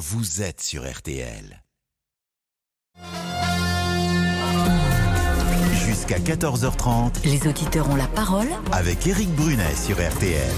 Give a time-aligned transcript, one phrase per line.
[0.00, 1.62] vous êtes sur RTL.
[5.74, 10.48] Jusqu'à 14h30 Les auditeurs ont la parole avec Éric Brunet sur RTL.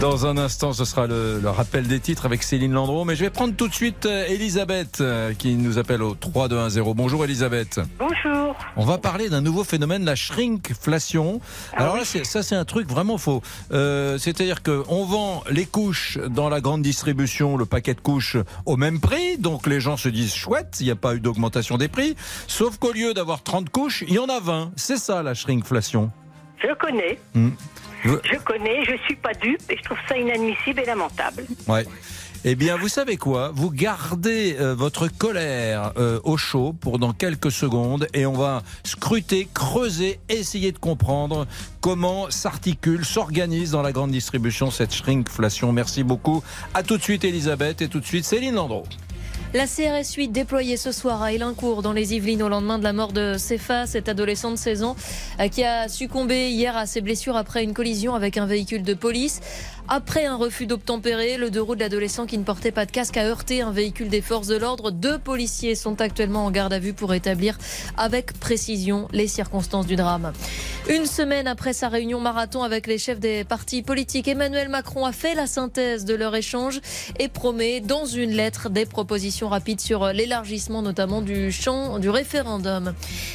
[0.00, 3.04] Dans un instant, ce sera le, le rappel des titres avec Céline Landreau.
[3.04, 6.94] Mais je vais prendre tout de suite euh, Elisabeth euh, qui nous appelle au 3210.
[6.94, 7.80] Bonjour Elisabeth.
[7.98, 8.45] Bonjour.
[8.76, 11.40] On va parler d'un nouveau phénomène, la shrinkflation.
[11.72, 13.42] Ah Alors là, c'est- ça c'est un truc vraiment faux.
[13.72, 18.36] Euh, C'est-à-dire qu'on vend les couches dans la grande distribution, le paquet de couches
[18.66, 19.38] au même prix.
[19.38, 22.16] Donc les gens se disent chouette, il n'y a pas eu d'augmentation des prix.
[22.46, 24.72] Sauf qu'au lieu d'avoir 30 couches, il y en a 20.
[24.76, 26.10] C'est ça la shrinkflation.
[26.58, 27.18] Je connais.
[27.34, 27.50] Hmm.
[28.04, 31.44] Vous- Je connais, je suis pas dupe et je trouve ça inadmissible et lamentable.
[31.66, 31.86] Ouais.
[32.48, 33.50] Eh bien, vous savez quoi?
[33.52, 38.62] Vous gardez euh, votre colère euh, au chaud pour dans quelques secondes et on va
[38.84, 41.48] scruter, creuser, essayer de comprendre
[41.80, 45.72] comment s'articule, s'organise dans la grande distribution cette shrinkflation.
[45.72, 46.44] Merci beaucoup.
[46.72, 48.84] À tout de suite, Elisabeth, et tout de suite, Céline Landreau.
[49.54, 52.92] La CRS 8 déployée ce soir à Elincourt dans les Yvelines au lendemain de la
[52.92, 54.96] mort de Cefa, cet adolescent de 16 ans
[55.40, 58.92] euh, qui a succombé hier à ses blessures après une collision avec un véhicule de
[58.92, 59.40] police.
[59.88, 63.16] Après un refus d'obtempérer, le deux roues de l'adolescent qui ne portait pas de casque
[63.16, 64.90] a heurté un véhicule des forces de l'ordre.
[64.90, 67.56] Deux policiers sont actuellement en garde à vue pour établir
[67.96, 70.32] avec précision les circonstances du drame.
[70.88, 75.12] Une semaine après sa réunion marathon avec les chefs des partis politiques, Emmanuel Macron a
[75.12, 76.80] fait la synthèse de leur échange
[77.20, 82.92] et promet dans une lettre des propositions rapides sur l'élargissement notamment du champ du référendum.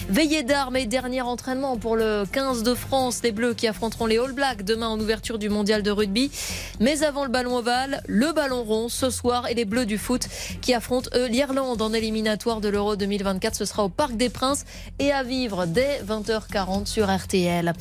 [0.10, 4.18] Veillée d'armes et dernier entraînement pour le 15 de France des Bleus qui affronteront les
[4.18, 6.32] All Blacks demain en ouverture du mondial de rugby.
[6.80, 10.28] Mais avant le ballon ovale, le ballon rond ce soir et les Bleus du foot
[10.62, 13.56] qui affrontent l'Irlande en éliminatoire de l'Euro 2024.
[13.56, 14.66] Ce sera au Parc des Princes
[15.00, 17.74] et à vivre dès 20h40 sur RTL.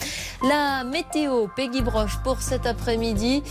[0.47, 3.43] La météo, Peggy Broche pour cet après-midi.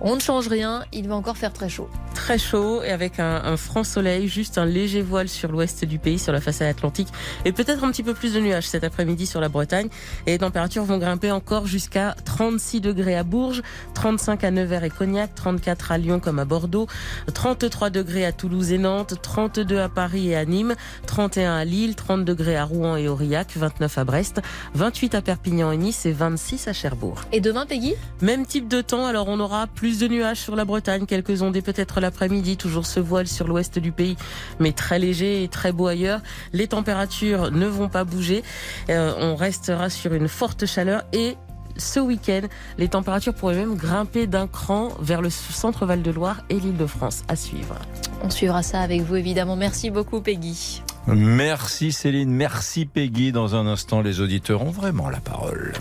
[0.00, 1.88] On ne change rien, il va encore faire très chaud.
[2.14, 5.98] Très chaud et avec un, un franc soleil, juste un léger voile sur l'ouest du
[5.98, 7.08] pays, sur la façade atlantique,
[7.44, 9.88] et peut-être un petit peu plus de nuages cet après-midi sur la Bretagne.
[10.26, 13.62] Et les températures vont grimper encore jusqu'à 36 degrés à Bourges,
[13.94, 16.86] 35 à Nevers et Cognac, 34 à Lyon comme à Bordeaux,
[17.32, 20.74] 33 degrés à Toulouse et Nantes, 32 à Paris et à Nîmes,
[21.06, 24.42] 31 à Lille, 30 degrés à Rouen et Aurillac, 29 à Brest,
[24.74, 27.22] 28 à Perpignan et Nice et 26 à Cherbourg.
[27.32, 27.94] Et demain, Peggy?
[28.20, 31.62] Même type de temps, alors on aura plus de nuages sur la Bretagne, quelques ondées
[31.62, 34.16] peut-être l'après-midi, toujours ce voile sur l'ouest du pays,
[34.58, 36.20] mais très léger et très beau ailleurs.
[36.52, 38.42] Les températures ne vont pas bouger,
[38.90, 41.36] Euh, on restera sur une forte chaleur et
[41.76, 42.42] ce week-end,
[42.78, 47.22] les températures pourraient même grimper d'un cran vers le centre Val-de-Loire et l'île de France.
[47.28, 47.76] À suivre.
[48.22, 49.56] On suivra ça avec vous évidemment.
[49.56, 50.82] Merci beaucoup Peggy.
[51.06, 53.30] Merci Céline, merci Peggy.
[53.30, 55.72] Dans un instant, les auditeurs ont vraiment la parole.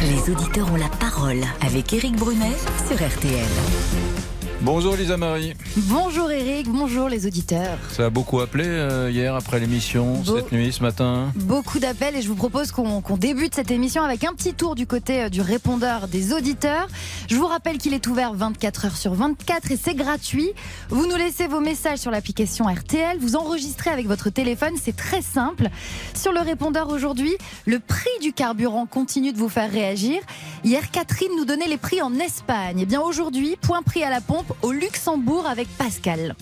[0.00, 2.56] Les auditeurs ont la parole avec Éric Brunet
[2.88, 4.27] sur RTL.
[4.60, 5.54] Bonjour Lisa Marie.
[5.76, 7.78] Bonjour Eric, bonjour les auditeurs.
[7.90, 11.30] Ça a beaucoup appelé euh, hier après l'émission, cette nuit, ce matin.
[11.36, 14.84] Beaucoup d'appels et je vous propose qu'on débute cette émission avec un petit tour du
[14.84, 16.88] côté euh, du répondeur des auditeurs.
[17.30, 20.50] Je vous rappelle qu'il est ouvert 24 heures sur 24 et c'est gratuit.
[20.88, 25.22] Vous nous laissez vos messages sur l'application RTL, vous enregistrez avec votre téléphone, c'est très
[25.22, 25.68] simple.
[26.14, 30.20] Sur le répondeur aujourd'hui, le prix du carburant continue de vous faire réagir.
[30.64, 32.80] Hier, Catherine nous donnait les prix en Espagne.
[32.80, 36.34] Et bien aujourd'hui, point prix à la pompe au Luxembourg avec Pascal.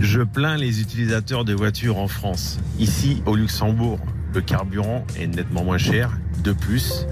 [0.00, 2.58] Je plains les utilisateurs de voitures en France.
[2.78, 3.98] Ici, au Luxembourg,
[4.34, 6.18] le carburant est nettement moins cher.
[6.42, 7.06] De plus,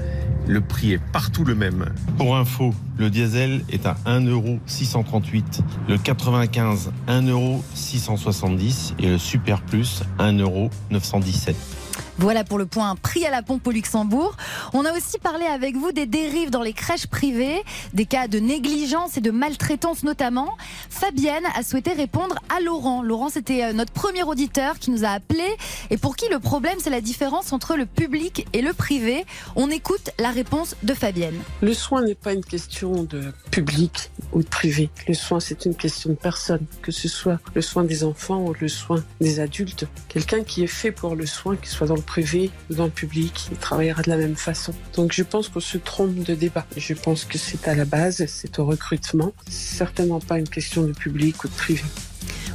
[0.46, 1.86] le prix est partout le même.
[2.16, 11.54] Pour info, le diesel est à 1,638€, le 95 1,670€ et le Super Plus 1,917€.
[12.20, 14.36] Voilà pour le point prix à la pompe au Luxembourg.
[14.74, 17.62] On a aussi parlé avec vous des dérives dans les crèches privées,
[17.94, 20.54] des cas de négligence et de maltraitance notamment.
[20.90, 23.00] Fabienne a souhaité répondre à Laurent.
[23.00, 25.46] Laurent, c'était euh, notre premier auditeur qui nous a appelé
[25.88, 29.24] et pour qui le problème, c'est la différence entre le public et le privé?
[29.56, 31.40] On écoute la réponse de Fabienne.
[31.62, 34.90] Le soin n'est pas une question de public ou de privé.
[35.08, 38.54] Le soin, c'est une question de personne, que ce soit le soin des enfants ou
[38.60, 39.86] le soin des adultes.
[40.08, 42.90] Quelqu'un qui est fait pour le soin, qu'il soit dans le privé ou dans le
[42.90, 44.74] public, il travaillera de la même façon.
[44.96, 46.66] Donc je pense qu'on se trompe de débat.
[46.76, 49.32] Je pense que c'est à la base, c'est au recrutement.
[49.48, 51.84] Certainement pas une question de public ou de privé.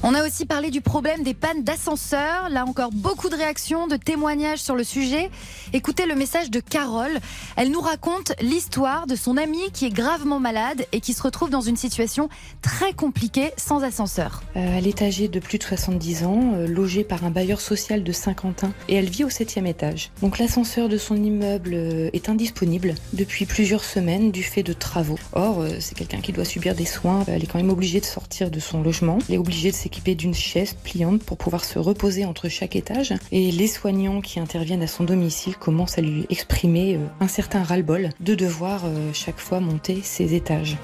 [0.04, 2.50] On a aussi parlé du problème des pannes d'ascenseur.
[2.50, 5.30] Là encore, beaucoup de réactions, de témoignages sur le sujet.
[5.74, 7.20] Écoutez le message de Carole.
[7.56, 11.50] Elle nous raconte l'histoire de son amie qui est gravement malade et qui se retrouve
[11.50, 12.30] dans une situation
[12.62, 14.44] très compliquée sans ascenseur.
[14.56, 18.04] Euh, elle est âgée de plus de 70 ans, euh, logée par un bailleur social
[18.04, 20.12] de Saint-Quentin et elle vit au septième étage.
[20.22, 25.20] Donc l'ascenseur de son immeuble euh, est indisponible depuis plusieurs semaines du fait de travaux.
[25.34, 27.24] Or, c'est quelqu'un qui doit subir des soins.
[27.28, 29.18] Elle est quand même obligée de sortir de son logement.
[29.28, 32.76] Elle est obligée de s'équiper équipé d'une chaise pliante pour pouvoir se reposer entre chaque
[32.76, 33.14] étage.
[33.32, 37.62] Et les soignants qui interviennent à son domicile commencent à lui exprimer euh, un certain
[37.64, 40.78] ras-le-bol de devoir euh, chaque fois monter ses étages.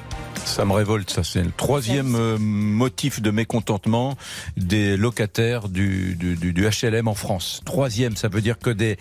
[0.46, 1.24] Ça me révolte, ça.
[1.24, 4.16] C'est le troisième euh, motif de mécontentement
[4.56, 7.62] des locataires du, du, du, du HLM en France.
[7.66, 8.98] Troisième, ça veut dire que des,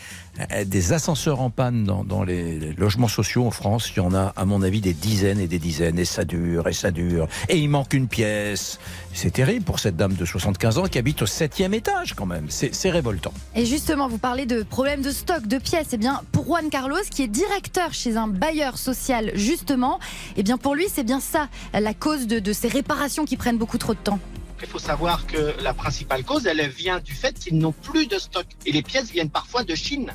[0.65, 4.45] des ascenseurs en panne dans, les, logements sociaux en France, il y en a, à
[4.45, 5.99] mon avis, des dizaines et des dizaines.
[5.99, 7.29] Et ça dure, et ça dure.
[7.49, 8.79] Et il manque une pièce.
[9.13, 12.47] C'est terrible pour cette dame de 75 ans qui habite au septième étage, quand même.
[12.49, 13.33] C'est révoltant.
[13.55, 15.89] Et justement, vous parlez de problème de stock, de pièces.
[15.93, 19.99] Eh bien, pour Juan Carlos, qui est directeur chez un bailleur social, justement,
[20.37, 23.79] eh bien, pour lui, c'est bien ça, la cause de ces réparations qui prennent beaucoup
[23.79, 24.21] trop de temps.
[24.63, 28.19] Il faut savoir que la principale cause, elle vient du fait qu'ils n'ont plus de
[28.19, 28.47] stock.
[28.67, 30.13] Et les pièces viennent parfois de Chine.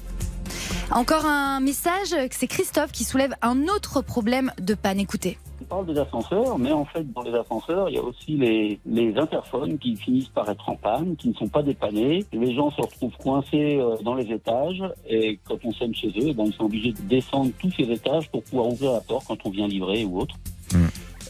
[0.92, 5.00] Encore un message, c'est Christophe qui soulève un autre problème de panne.
[5.00, 5.40] Écoutez.
[5.62, 8.80] On parle des ascenseurs, mais en fait, dans les ascenseurs, il y a aussi les,
[8.86, 12.24] les interphones qui finissent par être en panne, qui ne sont pas dépannés.
[12.32, 16.34] Les gens se retrouvent coincés euh, dans les étages et quand on sonne chez eux,
[16.34, 19.38] ben, ils sont obligés de descendre tous ces étages pour pouvoir ouvrir la porte quand
[19.46, 20.36] on vient livrer ou autre.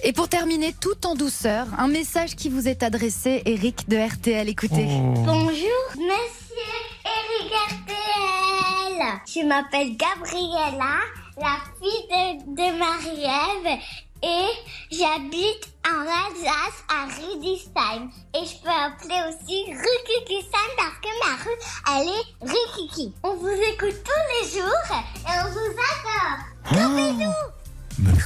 [0.04, 4.48] Et pour terminer, tout en douceur, un message qui vous est adressé, Eric de RTL.
[4.50, 4.86] Écoutez.
[4.86, 6.76] Bonjour, monsieur
[7.06, 9.22] Eric RTL.
[9.28, 11.00] Je m'appelle Gabriella,
[11.40, 13.80] la fille de, de Marie-Ève,
[14.24, 14.48] et
[14.92, 18.10] j'habite en Alsace à Rudisheim.
[18.36, 21.60] Et je peux appeler aussi Rukikisheim parce que ma rue,
[21.92, 23.14] elle est Rukiki.
[23.24, 26.40] On vous écoute tous les jours et on vous adore.
[26.72, 27.65] Gros bisous.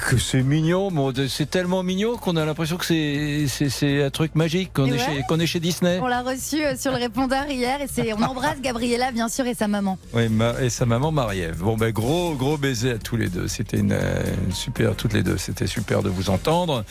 [0.10, 0.90] Que c'est mignon,
[1.28, 4.98] c'est tellement mignon qu'on a l'impression que c'est- un truc magique, qu'on est, ouais.
[4.98, 6.00] chez, qu'on est chez Disney.
[6.02, 9.46] On l'a reçu euh, sur le répondeur hier et c'est on embrasse Gabriella bien sûr
[9.46, 9.98] et sa maman.
[10.14, 10.24] Oui,
[10.62, 11.58] et sa maman Marie-Ève.
[11.60, 13.48] Bon, ben gros, gros baiser à tous les deux.
[13.48, 15.38] C'était une, euh, une super, toutes les deux.
[15.38, 16.84] C'était super de vous entendre.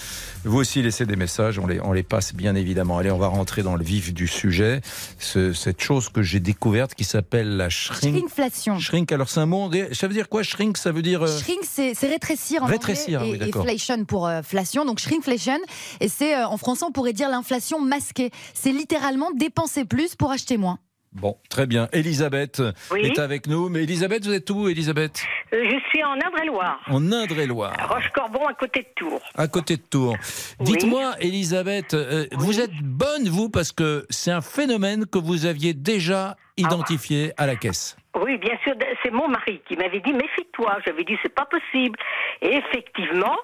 [0.44, 1.58] Vous aussi, laissez des messages.
[1.58, 2.98] On les, on les passe bien évidemment.
[2.98, 4.80] Allez, on va rentrer dans le vif du sujet.
[5.18, 8.14] Ce- cette chose que j'ai découverte qui s'appelle la shrink.
[8.16, 8.78] Shrinkflation.
[8.78, 9.70] Shrink, alors c'est un mot.
[9.92, 11.22] Ça veut dire quoi Shrink, ça veut dire.
[11.22, 13.64] euh, Shrink, c'est rétrécir en Rétrécir, anglais oui, et, et d'accord.
[13.64, 15.58] flation pour euh, flation, donc shrinkflation.
[16.00, 18.30] Et c'est euh, en français, on pourrait dire l'inflation masquée.
[18.54, 20.78] C'est littéralement dépenser plus pour acheter moins.
[21.20, 21.88] Bon, très bien.
[21.92, 23.00] Elisabeth Oui.
[23.06, 23.68] est avec nous.
[23.68, 25.22] Mais Elisabeth, vous êtes où, Elisabeth
[25.52, 27.74] Euh, je suis en Indre-et-Loire, En Indre-et-Loire.
[27.78, 29.20] à Roche-Corbon, à côté de Tours.
[29.36, 30.16] À côté de Tours.
[30.60, 35.74] Dites-moi, Elisabeth, euh, vous êtes bonne, vous, parce que c'est un phénomène que vous aviez
[35.74, 37.96] déjà identifié à la caisse.
[38.16, 40.78] Oui, bien sûr, c'est mon mari qui m'avait dit méfie-toi.
[40.86, 41.98] J'avais dit c'est pas possible.
[42.40, 43.36] Et effectivement,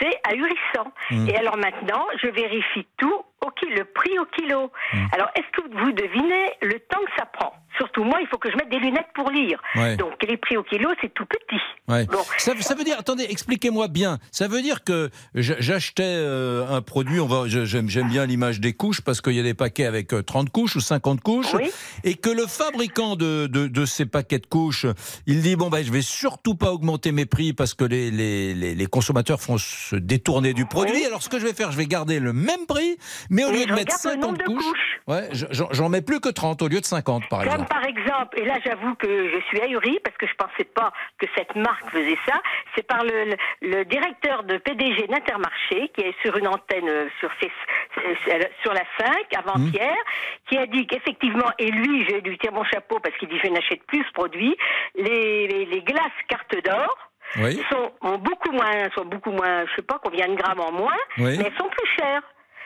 [0.00, 0.92] c'est ahurissant.
[1.10, 1.28] Mm.
[1.28, 4.70] Et alors maintenant, je vérifie tout au kilo, le prix au kilo.
[4.92, 5.06] Mm.
[5.12, 7.54] Alors, est-ce que vous devinez le temps que ça prend?
[7.78, 9.60] Surtout moi, il faut que je mette des lunettes pour lire.
[9.76, 9.96] Ouais.
[9.96, 11.60] Donc les prix au kilo, c'est tout petit.
[11.88, 12.04] Ouais.
[12.06, 12.18] Bon.
[12.38, 14.18] Ça, ça veut dire, attendez, expliquez-moi bien.
[14.30, 19.00] Ça veut dire que j'achetais euh, un produit, on va, j'aime, bien l'image des couches
[19.00, 21.70] parce qu'il y a des paquets avec euh, 30 couches ou 50 couches, Oui.
[22.04, 24.86] et que le fabricant de, de, de ces paquets de couches,
[25.26, 28.54] il dit bon ben je vais surtout pas augmenter mes prix parce que les, les,
[28.54, 31.04] les, les consommateurs font se détourner du produit.
[31.04, 32.96] Alors ce que je vais faire, je vais garder le même prix,
[33.30, 35.00] mais au lieu de mettre regarde le nombre 50 de couches, couches.
[35.08, 38.38] ouais, je- j'en, mets plus que 30 au lieu de 50 par Comme par exemple,
[38.40, 41.88] et là j'avoue que je suis ahurie parce que je pensais pas que cette marque
[41.90, 42.40] faisait ça,
[42.74, 43.36] c'est par le, le,
[43.78, 47.08] le directeur de PDG d'Intermarché qui est sur une antenne euh,
[48.62, 49.94] sur, la 5 avant-hier,
[50.48, 53.48] qui a dit qu'effectivement, et lui je lui tire mon chapeau parce qu'il dit je
[53.50, 54.56] n'achète plus ce produit,
[54.94, 56.96] les, les, les glaces carte d'or
[57.38, 57.62] Oui.
[57.70, 60.98] sont ont beaucoup moins, sont beaucoup moins, je sais pas combien de grammes en moins,
[61.18, 61.36] Oui.
[61.38, 62.22] mais elles sont plus chères.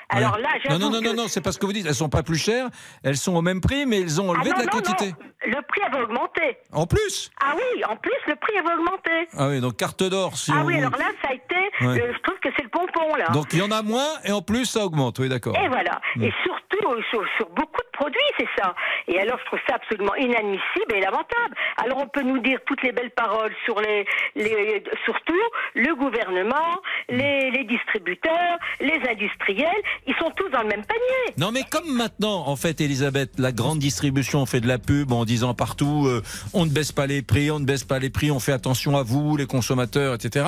[0.09, 0.43] Alors Ouais.
[0.43, 1.85] là, non, j'avoue non, non, que- non, non, c'est pas ce que vous dites.
[1.87, 2.69] Elles sont pas plus chères,
[3.03, 5.15] elles sont au même prix, mais ils ont enlevé Ah de la non, quantité.
[5.45, 6.59] Le prix avait augmenté.
[6.73, 9.29] En plus Ah oui, en plus, le prix avait augmenté.
[9.37, 10.37] Ah oui, donc carte d'or.
[10.37, 11.66] Si ah on oui, alors là, ça a été.
[11.81, 12.01] Ouais.
[12.01, 13.27] euh, je trouve que c'est le pompon, là.
[13.33, 15.57] Donc il y en a moins et en plus ça augmente, oui d'accord.
[15.57, 16.01] Et voilà.
[16.17, 16.25] Mm.
[16.25, 18.75] Et surtout, euh, sur, sur beaucoup de produits, c'est ça.
[19.09, 21.55] Et alors, je trouve ça absolument inadmissible et lamentable.
[21.83, 24.05] Alors, on peut nous dire toutes les belles paroles sur les,
[24.35, 25.35] les surtout
[25.75, 31.35] le gouvernement, les, les distributeurs, les industriels, ils sont tous dans le même panier.
[31.39, 35.25] Non mais comme maintenant, en fait, Elisabeth, la grande distribution fait de la pub en
[35.25, 36.23] disant partout, euh,
[36.55, 38.97] on ne baisse pas les prix, on ne baisse pas les prix, on fait attention
[38.97, 40.47] à vous, les consommateurs, etc.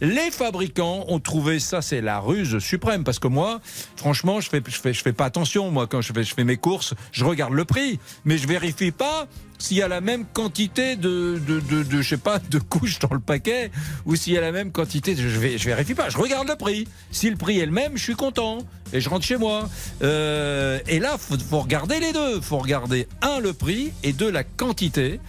[0.00, 3.60] Les fabricants ont trouvé ça, c'est la ruse suprême, parce que moi,
[3.96, 5.70] franchement, je fais, je fais, je fais pas attention.
[5.70, 8.90] Moi, quand je fais, je fais mes courses, je regarde le prix, mais je vérifie
[8.90, 9.26] pas
[9.58, 13.00] s'il y a la même quantité de, de, de, de, je sais pas, de couches
[13.00, 13.70] dans le paquet,
[14.06, 16.54] ou s'il y a la même quantité, je, vais, je vérifie pas, je regarde le
[16.56, 16.86] prix.
[17.10, 18.58] Si le prix est le même, je suis content
[18.92, 19.68] et je rentre chez moi.
[20.02, 22.40] Euh, et là, faut, faut regarder les deux.
[22.40, 25.20] Faut regarder un le prix et deux la quantité,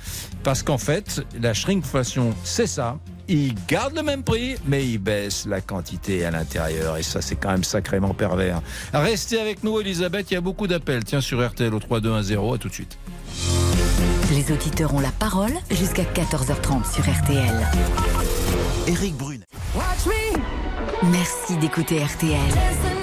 [0.44, 3.00] parce qu'en fait, la shrinkflation, c'est ça.
[3.30, 6.98] Ils gardent le même prix, mais ils baissent la quantité à l'intérieur.
[6.98, 8.62] Et ça, c'est quand même sacrément pervers.
[8.94, 10.32] Restez avec nous, Elisabeth.
[10.32, 11.04] Il y a beaucoup d'appels.
[11.04, 12.34] Tiens, sur RTL au 3210.
[12.34, 12.98] À tout de suite.
[14.32, 17.68] Les auditeurs ont la parole jusqu'à 14h30 sur RTL.
[18.88, 19.46] Éric Brunet.
[21.04, 22.99] Merci d'écouter RTL.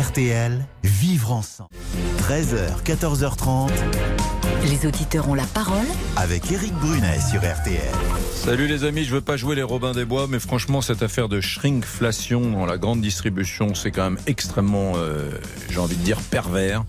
[0.00, 1.68] RTL, vivre ensemble.
[2.22, 3.70] 13h, 14h30.
[4.64, 7.92] Les auditeurs ont la parole avec Éric Brunet sur RTL.
[8.32, 11.28] Salut les amis, je veux pas jouer les Robins des Bois, mais franchement, cette affaire
[11.28, 15.30] de shrinkflation dans la grande distribution, c'est quand même extrêmement, euh,
[15.68, 16.84] j'ai envie de dire, pervers.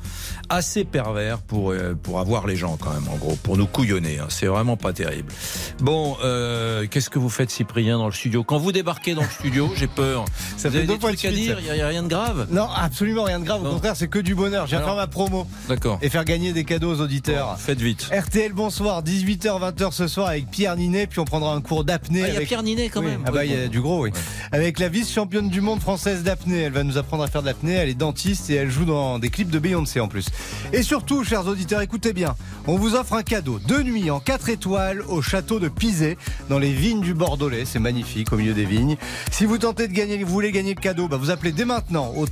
[0.49, 4.19] Assez pervers pour, euh, pour avoir les gens, quand même, en gros, pour nous couillonner.
[4.19, 4.27] Hein.
[4.29, 5.31] C'est vraiment pas terrible.
[5.79, 8.43] Bon, euh, qu'est-ce que vous faites, Cyprien, dans le studio?
[8.43, 10.25] Quand vous débarquez dans le studio, j'ai peur.
[10.57, 12.47] Ça vous fait avez deux des trucs à dire Il n'y a, rien de grave?
[12.51, 13.61] Non, absolument rien de grave.
[13.61, 13.71] Au Non.
[13.71, 14.67] contraire, c'est que du bonheur.
[14.67, 15.97] J'ai faire ma promo D'accord.
[16.03, 17.57] et faire gagner des cadeaux aux auditeurs.
[17.57, 18.07] Faites vite.
[18.13, 19.01] RTL, bonsoir.
[19.01, 21.07] 18h, 20h ce soir avec Pierre Ninet.
[21.07, 22.21] Puis on prendra un cours d'apnée.
[22.23, 22.47] Ah, il y a avec...
[22.49, 23.07] Pierre Ninet quand Oui.
[23.07, 23.23] même.
[23.25, 24.11] Ah bah, Oui, il y a du gros, oui.
[24.51, 26.59] Avec la vice-championne du monde française d'apnée.
[26.61, 27.73] Elle va nous apprendre à faire de l'apnée.
[27.73, 30.27] Elle est dentiste et elle joue dans des clips de Beyoncé en plus.
[30.71, 32.35] Et surtout, chers auditeurs, écoutez bien.
[32.67, 33.57] On vous offre un cadeau.
[33.67, 36.15] Deux nuits en 4 étoiles au château de Pizé,
[36.47, 37.65] dans les vignes du Bordelais.
[37.65, 38.97] C'est magnifique, au milieu des vignes.
[39.31, 42.13] Si vous tentez de gagner, vous voulez gagner le cadeau, bah vous appelez dès maintenant
[42.15, 42.27] au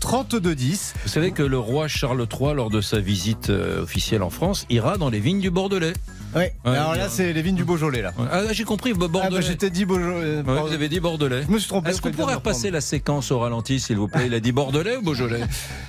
[0.52, 0.94] 3210.
[1.04, 4.66] Vous savez que le roi Charles III, lors de sa visite euh, officielle en France,
[4.70, 5.94] ira dans les vignes du Bordelais.
[6.36, 6.44] Oui.
[6.66, 8.14] Alors là, c'est les vignes du Beaujolais, là.
[8.32, 9.42] Ah, j'ai compris, Bo- Ah bah Bordelais.
[9.42, 10.38] j'étais dit Beaujolais.
[10.38, 11.44] Ouais, vous avez dit Bordelais.
[11.48, 11.90] Je me suis trompé.
[11.90, 14.24] Est-ce qu'on pourrait repasser la séquence au ralenti, s'il vous plaît?
[14.28, 15.42] Il a dit Bordelais ou Beaujolais?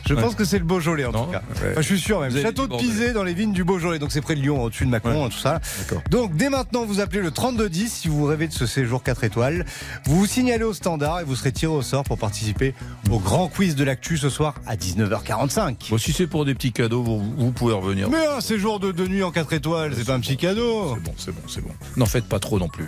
[0.07, 0.21] Je Ouais.
[0.23, 1.43] pense que c'est le Beaujolais en Non tout cas.
[1.63, 1.71] Ouais.
[1.73, 2.37] Enfin, je suis sûr même.
[2.37, 3.99] Château de Pizé dans les vignes du Beaujolais.
[3.99, 5.61] Donc c'est près de Lyon, au-dessus de Macron, tout ça.
[6.11, 9.65] Donc dès maintenant, vous appelez le 3210 si vous rêvez de ce séjour 4 étoiles.
[10.07, 12.75] Vous vous signalez au standard et vous serez tiré au sort pour participer
[13.11, 15.91] au grand quiz de l'actu ce soir à 19h45.
[15.91, 18.11] Bon, si c'est pour des petits cadeaux, vous, vous pouvez revenir.
[18.11, 20.95] Mais un séjour de deux nuits en 4 étoiles, c'est pas un petit cadeau.
[20.97, 21.71] C'est bon, c'est bon, c'est bon.
[21.97, 22.87] N'en faites pas trop non plus.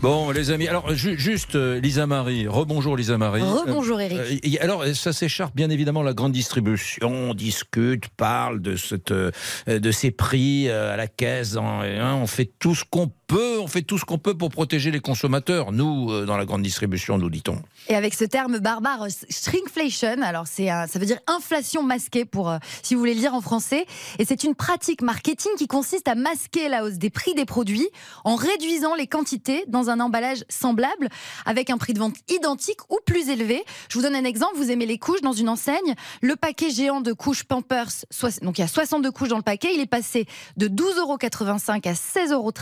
[0.00, 3.42] Bon, les amis, alors ju- juste euh, Lisa Marie, rebonjour Lisa Marie.
[3.42, 4.18] Rebonjour, Eric.
[4.18, 9.12] Euh, et- alors, ça s'écharpe bien évidemment la grande distribution, on discute, parle de, cette,
[9.12, 9.30] euh,
[9.68, 11.56] de ces prix euh, à la caisse.
[11.56, 14.50] hein, hein, on fait tout ce qu'on peut, on fait tout ce qu'on peut pour
[14.50, 15.70] protéger les consommateurs.
[15.72, 17.62] Nous, euh, dans la grande distribution, nous dit-on.
[17.88, 22.58] Et avec ce terme barbare, shrinkflation, alors c'est ça veut dire inflation masquée pour euh,
[22.82, 23.86] si vous voulez le dire en français,
[24.18, 27.88] et c'est une pratique marketing qui consiste à masquer la hausse des prix des produits
[28.24, 31.08] en réduisant les quantités dans un emballage semblable
[31.44, 33.64] avec un prix de vente identique ou plus élevé.
[33.88, 37.00] Je vous donne un exemple, vous aimez les couches dans une enseigne, le paquet géant
[37.00, 38.04] de couches Pampers,
[38.42, 41.92] donc il y a 62 couches dans le paquet, il est passé de 12,85 à
[41.92, 42.52] 16,13 euros,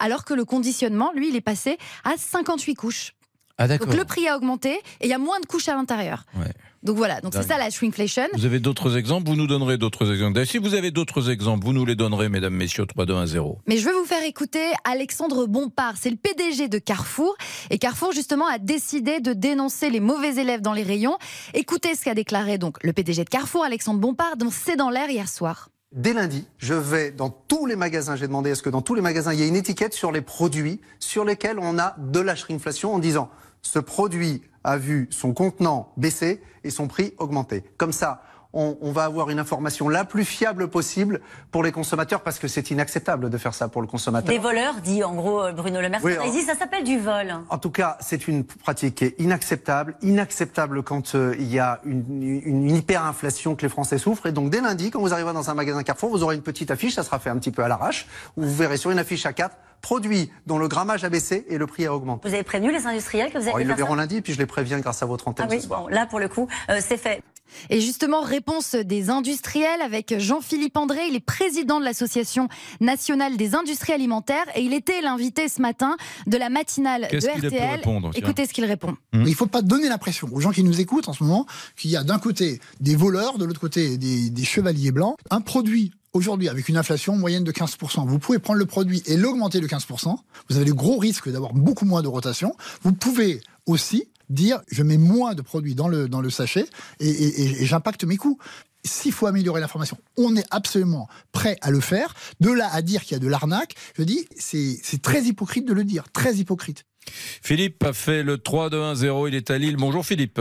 [0.00, 3.12] alors que le conditionnement, lui, il est passé à 58 couches.
[3.58, 6.24] Ah Donc le prix a augmenté et il y a moins de couches à l'intérieur.
[6.36, 6.52] Ouais.
[6.82, 8.28] Donc voilà, donc c'est ça la shrinkflation.
[8.34, 9.28] Vous avez d'autres exemples?
[9.28, 10.46] Vous nous donnerez d'autres exemples.
[10.46, 13.58] Si vous avez d'autres exemples, vous nous les donnerez, mesdames, messieurs, 3, 2, 1, 0.
[13.66, 17.34] Mais je vais vous faire écouter Alexandre Bompard, c'est le PDG de Carrefour.
[17.70, 21.16] Et Carrefour, justement, a décidé de dénoncer les mauvais élèves dans les rayons.
[21.54, 25.10] Écoutez ce qu'a déclaré donc le PDG de Carrefour, Alexandre Bompard, dans C'est dans l'air
[25.10, 25.70] hier soir.
[25.92, 28.16] Dès lundi, je vais dans tous les magasins.
[28.16, 30.12] J'ai demandé à ce que dans tous les magasins, il y ait une étiquette sur
[30.12, 33.30] les produits sur lesquels on a de la shrinkflation en disant
[33.66, 37.64] ce produit a vu son contenant baisser et son prix augmenter.
[37.76, 38.22] Comme ça,
[38.56, 41.20] on, on va avoir une information la plus fiable possible
[41.50, 44.28] pour les consommateurs parce que c'est inacceptable de faire ça pour le consommateur.
[44.28, 46.00] Des voleurs, dit en gros euh, Bruno Le Maire.
[46.02, 47.34] Oui, ça s'appelle du vol.
[47.50, 51.80] En tout cas, c'est une pratique qui est inacceptable, inacceptable quand euh, il y a
[51.84, 54.26] une, une, une hyperinflation que les Français souffrent.
[54.26, 56.70] Et donc dès lundi, quand vous arriverez dans un magasin Carrefour, vous aurez une petite
[56.70, 59.26] affiche, ça sera fait un petit peu à l'arrache, où vous verrez sur une affiche
[59.26, 62.26] à 4 produits dont le grammage a baissé et le prix a augmenté.
[62.28, 64.38] Vous avez prévenu les industriels que vous Alors, allez ils le verront lundi, puis je
[64.38, 65.82] les préviens grâce à votre antenne Ah oui, ce soir.
[65.82, 67.22] bon, là pour le coup, euh, c'est fait.
[67.70, 71.00] Et justement, réponse des industriels avec Jean-Philippe André.
[71.08, 72.48] Il est président de l'Association
[72.80, 77.76] nationale des industries alimentaires et il était l'invité ce matin de la matinale de RTL.
[77.76, 78.96] répondre, Écoutez ce qu'il répond.
[79.12, 81.90] Il ne faut pas donner l'impression aux gens qui nous écoutent en ce moment qu'il
[81.90, 85.16] y a d'un côté des voleurs, de l'autre côté des, des chevaliers blancs.
[85.30, 89.16] Un produit aujourd'hui avec une inflation moyenne de 15%, vous pouvez prendre le produit et
[89.16, 90.16] l'augmenter de 15%.
[90.48, 92.54] Vous avez le gros risque d'avoir beaucoup moins de rotation.
[92.82, 96.66] Vous pouvez aussi dire je mets moins de produits dans le, dans le sachet
[97.00, 98.38] et, et- et- et j'impacte mes coûts.
[98.84, 102.14] S'il faut améliorer l'information, on est absolument prêt à le faire.
[102.38, 105.66] De là à dire qu'il y a de l'arnaque, je dis, c'est c'est très hypocrite
[105.66, 106.84] de le dire, très hypocrite.
[107.08, 109.26] Philippe a fait le 3, 2, 1, 0.
[109.28, 109.76] Il est à Lille.
[109.76, 110.40] Bonjour Philippe.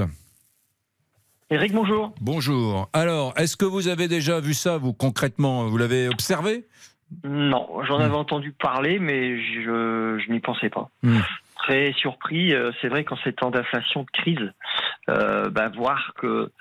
[1.51, 2.13] Eric, bonjour.
[2.21, 2.89] Bonjour.
[2.93, 5.67] Alors, est-ce que vous avez déjà vu ça, vous, concrètement?
[5.67, 6.65] Vous l'avez observé?
[7.23, 10.89] Non, j'en avais entendu parler, mais je, je n'y pensais pas.
[11.03, 11.19] Hmm.
[11.57, 14.51] Très surpris, euh, c'est vrai qu'en ces temps d'inflation, de crise,
[15.09, 16.51] euh, bah, voir que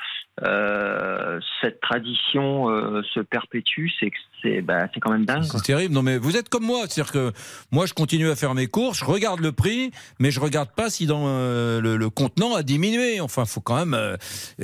[0.44, 2.66] euh, cette tradition
[3.14, 4.10] se perpétue, c'est
[4.42, 5.42] c'est bah, quand même dingue.
[5.44, 5.94] C'est terrible.
[5.94, 6.84] Non, mais vous êtes comme moi.
[6.88, 7.32] C'est-à-dire que
[7.72, 10.90] moi, je continue à faire mes courses, je regarde le prix, mais je regarde pas
[10.90, 13.20] si dans le, le contenant a diminué.
[13.20, 14.16] Enfin, faut quand même.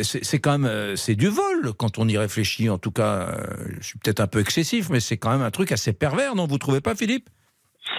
[0.03, 0.97] c'est quand même.
[0.97, 2.69] c'est du vol quand on y réfléchit.
[2.69, 3.37] En tout cas,
[3.81, 6.47] je suis peut-être un peu excessif, mais c'est quand même un truc assez pervers, non?
[6.47, 7.29] Vous trouvez pas, Philippe?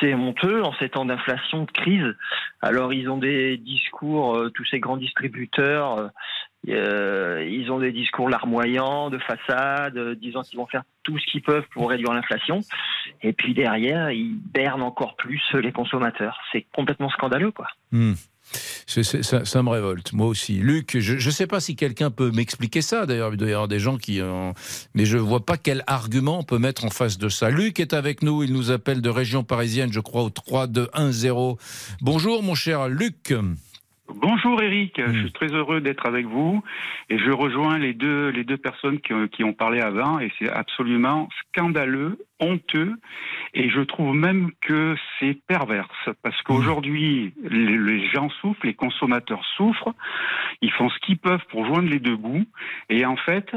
[0.01, 2.15] C'est honteux en ces temps d'inflation, de crise.
[2.61, 6.07] Alors ils ont des discours, euh, tous ces grands distributeurs, euh,
[6.69, 11.41] euh, ils ont des discours larmoyants, de façade, disant qu'ils vont faire tout ce qu'ils
[11.41, 12.59] peuvent pour réduire l'inflation.
[13.21, 16.39] Et puis derrière, ils bernent encore plus les consommateurs.
[16.51, 17.67] C'est complètement scandaleux, quoi.
[18.87, 20.53] Ça, ça me révolte, moi aussi.
[20.53, 23.05] Luc, je ne sais pas si quelqu'un peut m'expliquer ça.
[23.05, 24.19] D'ailleurs, il doit y avoir des gens qui.
[24.19, 24.51] euh,
[24.93, 27.49] mais je ne vois pas quel argument on peut mettre en face de ça.
[27.49, 28.43] Luc est avec nous.
[28.43, 31.57] Il nous appelle de région parisienne, je crois, au 3210.
[32.01, 33.33] Bonjour, mon cher Luc.
[34.15, 36.61] Bonjour Eric, je suis très heureux d'être avec vous.
[37.09, 40.19] Et je rejoins les deux, les deux personnes qui, ont- qui ont parlé avant.
[40.19, 42.93] Et c'est absolument scandaleux, honteux.
[43.53, 46.09] Et je trouve même que c'est perverse.
[46.23, 49.93] Parce qu'aujourd'hui les, les gens souffrent, les consommateurs souffrent,
[50.61, 52.45] ils font ce qu'ils peuvent pour joindre les deux bouts.
[52.89, 53.55] Et en fait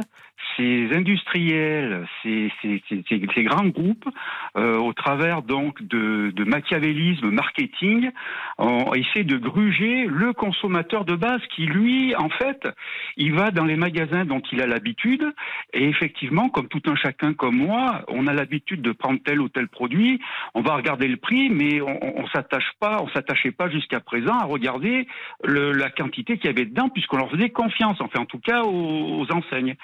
[0.57, 4.09] ces industriels, ces, ces, ces- ces- grands groupes,
[4.57, 8.11] euh, au travers donc de, de machiavélisme marketing,
[8.59, 12.69] on essaie de gruger le consommateur de base qui, lui, en fait,
[13.17, 15.25] il va dans les magasins dont il a l'habitude.
[15.73, 19.49] Et effectivement, comme tout un chacun comme moi, on a l'habitude de prendre tel ou
[19.49, 20.21] tel produit.
[20.55, 24.38] On va regarder le prix, mais on, on s'attache pas, on s'attachait pas jusqu'à présent
[24.38, 25.07] à regarder
[25.43, 28.00] le- la quantité qu'il y avait dedans, puisqu'on leur faisait confiance.
[28.00, 29.75] Enfin, en tout cas, aux, aux enseignes.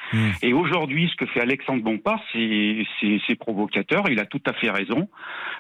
[0.43, 4.05] Et aujourd'hui, ce que fait Alexandre Bompard, c'est provocateur.
[4.11, 5.09] Il a tout à fait raison.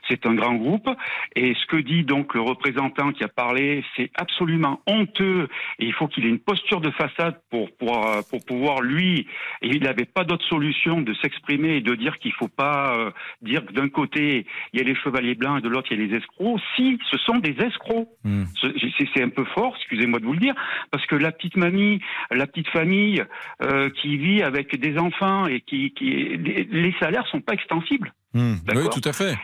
[0.08, 0.88] C'est un grand groupe.
[1.36, 5.48] Et ce que dit donc le représentant qui a parlé, c'est absolument honteux.
[5.78, 9.26] Et il faut qu'il ait une posture de façade pour, pour, pour pouvoir, lui,
[9.62, 13.10] et il n'avait pas d'autre solution de s'exprimer et de dire qu'il faut pas euh,
[13.42, 16.04] dire que d'un côté, il y a les chevaliers blancs et de l'autre, il y
[16.04, 16.60] a les escrocs.
[16.76, 18.08] Si, ce sont des escrocs.
[18.60, 20.54] C'est c'est un peu fort, excusez-moi de vous le dire,
[20.90, 23.24] parce que la petite mamie, la petite famille
[23.62, 28.12] euh, qui vit avec des enfants et qui, qui les, salaires sont pas extensibles.
[28.34, 28.54] Hmm.
[28.74, 29.36] Oui, tout à fait.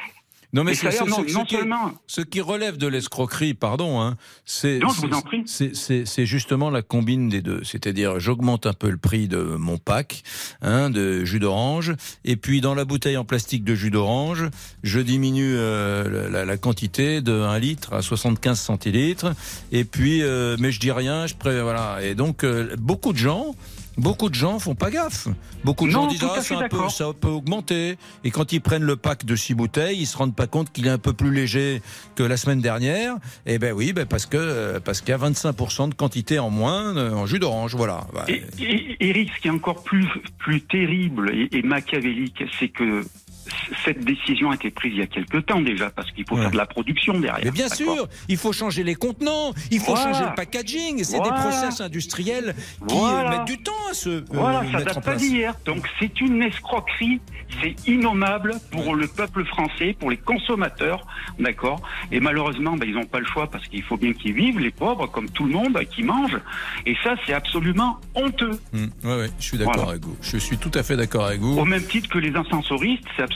[0.53, 4.17] Non, mais c'est- non- ce, non qui, seulement- ce qui relève de l'escroquerie, pardon, hein,
[4.45, 5.43] c'est c'est- en prie.
[5.45, 7.63] c'est- c'est- c'est justement la combine des deux.
[7.65, 10.23] C'est-à-dire, j'augmente un peu le prix de mon pack
[10.63, 14.49] hein, de jus d'orange, et puis dans la bouteille en plastique de jus d'orange,
[14.85, 19.35] je diminue euh, la, la quantité de 1 litre à 75 centilitres,
[19.73, 21.61] et puis, euh, mais je dis rien, je pré...
[21.61, 21.99] voilà.
[22.03, 23.55] Et donc, euh, beaucoup de gens.
[23.97, 25.29] Beaucoup de gens font pas gaffe.
[25.65, 27.97] Beaucoup de Non, gens disent ah, c'est un peu, ça peut augmenter.
[28.25, 30.87] Et quand ils prennent le pack de six bouteilles, ils se rendent pas compte qu'il
[30.87, 31.81] est un peu plus léger
[32.15, 33.15] que la semaine dernière.
[33.47, 36.51] Et ben oui, ben parce que euh, parce qu'il y a 25% de quantité en
[36.51, 37.75] moins euh, en jus d'orange.
[37.75, 38.07] Voilà.
[38.29, 40.07] Et, et- Eric, ce qui est encore plus,
[40.39, 43.03] plus terrible et, et machiavélique, c'est que
[43.85, 46.51] cette décision a été prise il y a quelque temps déjà, parce qu'il faut faire
[46.51, 47.45] de la production derrière.
[47.45, 50.13] Mais bien sûr, il faut changer les contenants, il faut Voilà.
[50.13, 51.05] changer le packaging.
[51.05, 51.33] C'est Voilà.
[51.35, 52.55] des process industriels
[52.89, 53.27] qui Voilà.
[53.33, 55.55] euh, mettent du temps à se euh, Voilà, ça mettre en date pas d'hier.
[55.65, 57.21] Donc c'est une escroquerie,
[57.63, 61.07] c'est innommable pour le peuple français, pour les consommateurs,
[61.39, 61.81] d'accord
[62.13, 64.71] Et malheureusement, ben, ils n'ont pas le choix parce qu'il faut bien qu'ils vivent, les
[64.71, 66.41] pauvres, comme tout le monde, qui mangent.
[66.87, 68.59] Et ça, c'est absolument honteux.
[68.73, 70.17] Hmm, ouais, je suis d'accord avec vous.
[70.23, 71.59] Je suis tout à fait d'accord avec vous.
[71.59, 73.36] Au même titre que les ascensoristes, c'est absolument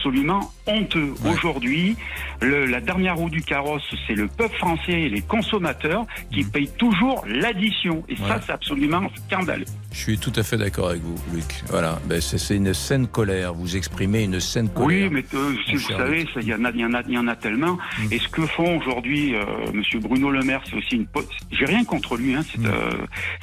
[0.67, 1.15] honteux.
[1.31, 1.97] Aujourd'hui,
[2.43, 7.25] la dernière roue du carrosse, c'est le peuple français et les consommateurs qui payent toujours
[7.27, 8.03] l'addition.
[8.09, 9.65] Et ça, c'est absolument scandaleux.
[9.93, 11.45] Je suis tout à fait d'accord avec vous, Luc.
[11.69, 13.53] Voilà, ben, c'est une saine colère.
[13.55, 15.09] Vous exprimez une saine colère.
[15.11, 17.19] Oui, mais euh, si vous savez, il y en a, y en a, il y
[17.19, 17.75] en a tellement.
[17.99, 18.13] Mm.
[18.13, 21.07] Et ce que font aujourd'hui euh, Monsieur Bruno Le Maire, c'est aussi une.
[21.51, 22.35] J'ai rien contre lui.
[22.35, 22.45] Hein, Mm.
[22.63, 22.91] c'est, euh,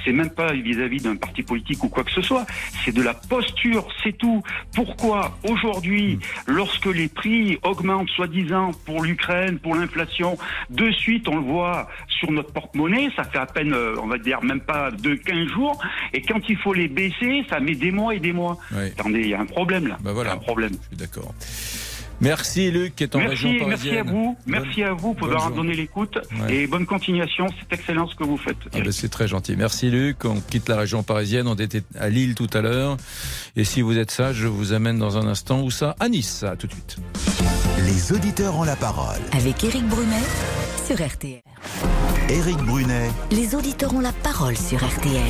[0.06, 2.46] c'est même pas vis-à-vis d'un parti politique ou quoi que ce soit.
[2.86, 4.41] C'est de la posture, c'est tout.
[4.74, 6.15] Pourquoi aujourd'hui,
[6.47, 6.47] Mm.
[6.48, 10.38] Lorsque les prix augmentent, soi-disant pour l'Ukraine, pour l'inflation,
[10.70, 14.18] de suite on le voit sur notre porte-monnaie, ça fait à peine, euh, on va
[14.18, 15.80] dire même pas de 15 jours.
[16.14, 18.58] Et quand il faut les baisser, ça met des mois et des mois.
[18.72, 18.88] Oui.
[18.88, 19.98] Attendez, il y a un problème là.
[20.02, 20.34] Ben voilà.
[20.34, 20.72] Un problème.
[20.74, 21.34] Je suis d'accord.
[22.19, 24.08] Merci Luc qui est en région Merci, merci parisienne.
[24.08, 26.56] à vous, merci Bonne- à vous pour avoir donné l'écoute Ouais.
[26.56, 28.58] et bonne continuation, c'est excellent ce que vous faites.
[28.73, 29.56] Ah ben, c'est très gentil.
[29.56, 30.25] Merci Luc.
[30.25, 31.47] On quitte la région parisienne.
[31.47, 32.97] On était à Lille tout à l'heure.
[33.56, 35.62] Et si vous êtes sage, je vous amène dans un instant.
[35.62, 36.97] Où ça À Nice, à tout de suite.
[37.86, 39.19] Les auditeurs ont la parole.
[39.34, 40.23] Avec Éric Brunet
[40.86, 41.41] sur RTL.
[42.30, 45.23] Éric Brunet, Les auditeurs ont la parole sur RTL.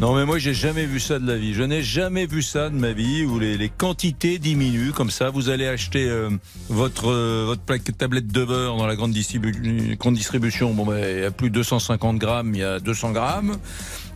[0.00, 1.52] Non, mais moi, j'ai jamais vu ça de la vie.
[1.52, 5.28] Je n'ai jamais vu ça de ma vie où les, quantités diminuent comme ça.
[5.28, 6.30] Vous allez acheter euh,
[6.70, 10.72] votre euh, votre plaque tablette de beurre dans la grande, distribu- distribution.
[10.72, 13.58] Bon, ben, il y a plus de 250 grammes, il y a 200 grammes.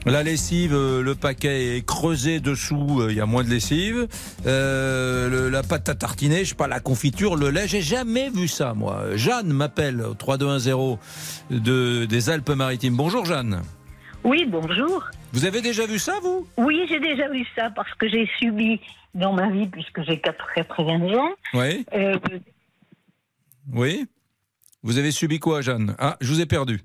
[0.06, 4.08] La lessive, euh, le paquet est creusé dessous, il y a moins de lessive.
[4.46, 8.48] Le- la pâte à tartiner, je sais pas, la confiture, le lait, j'ai jamais vu
[8.48, 9.16] ça, moi.
[9.16, 10.96] Jeanne m'appelle au 3210
[11.50, 12.96] de, des Alpes-Maritimes.
[12.96, 13.60] Bonjour Jeanne.
[14.24, 15.04] Oui, bonjour.
[15.32, 16.46] Vous avez déjà vu ça, vous?
[16.56, 18.80] Oui, j'ai déjà vu ça parce que j'ai subi
[19.14, 21.84] dans ma vie, puisque j'ai 80 ans, Oui.
[21.94, 22.18] euh,
[23.72, 24.06] Oui.
[24.82, 25.94] Vous avez subi quoi, Jeanne?
[25.98, 26.80] Ah, je vous ai perdu.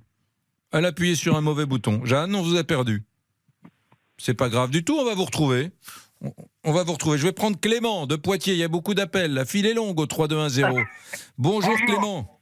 [0.72, 2.02] Elle a appuyé sur un mauvais bouton.
[2.06, 3.04] Jeanne, on vous a perdu.
[4.18, 5.72] C'est pas grave du tout, on va vous retrouver.
[6.66, 7.18] On- va vous retrouver.
[7.18, 8.54] Je vais prendre Clément de Poitiers.
[8.54, 9.34] Il y a beaucoup d'appels.
[9.34, 10.66] La file est longue au 3210.
[11.38, 12.42] Bonjour, Clément.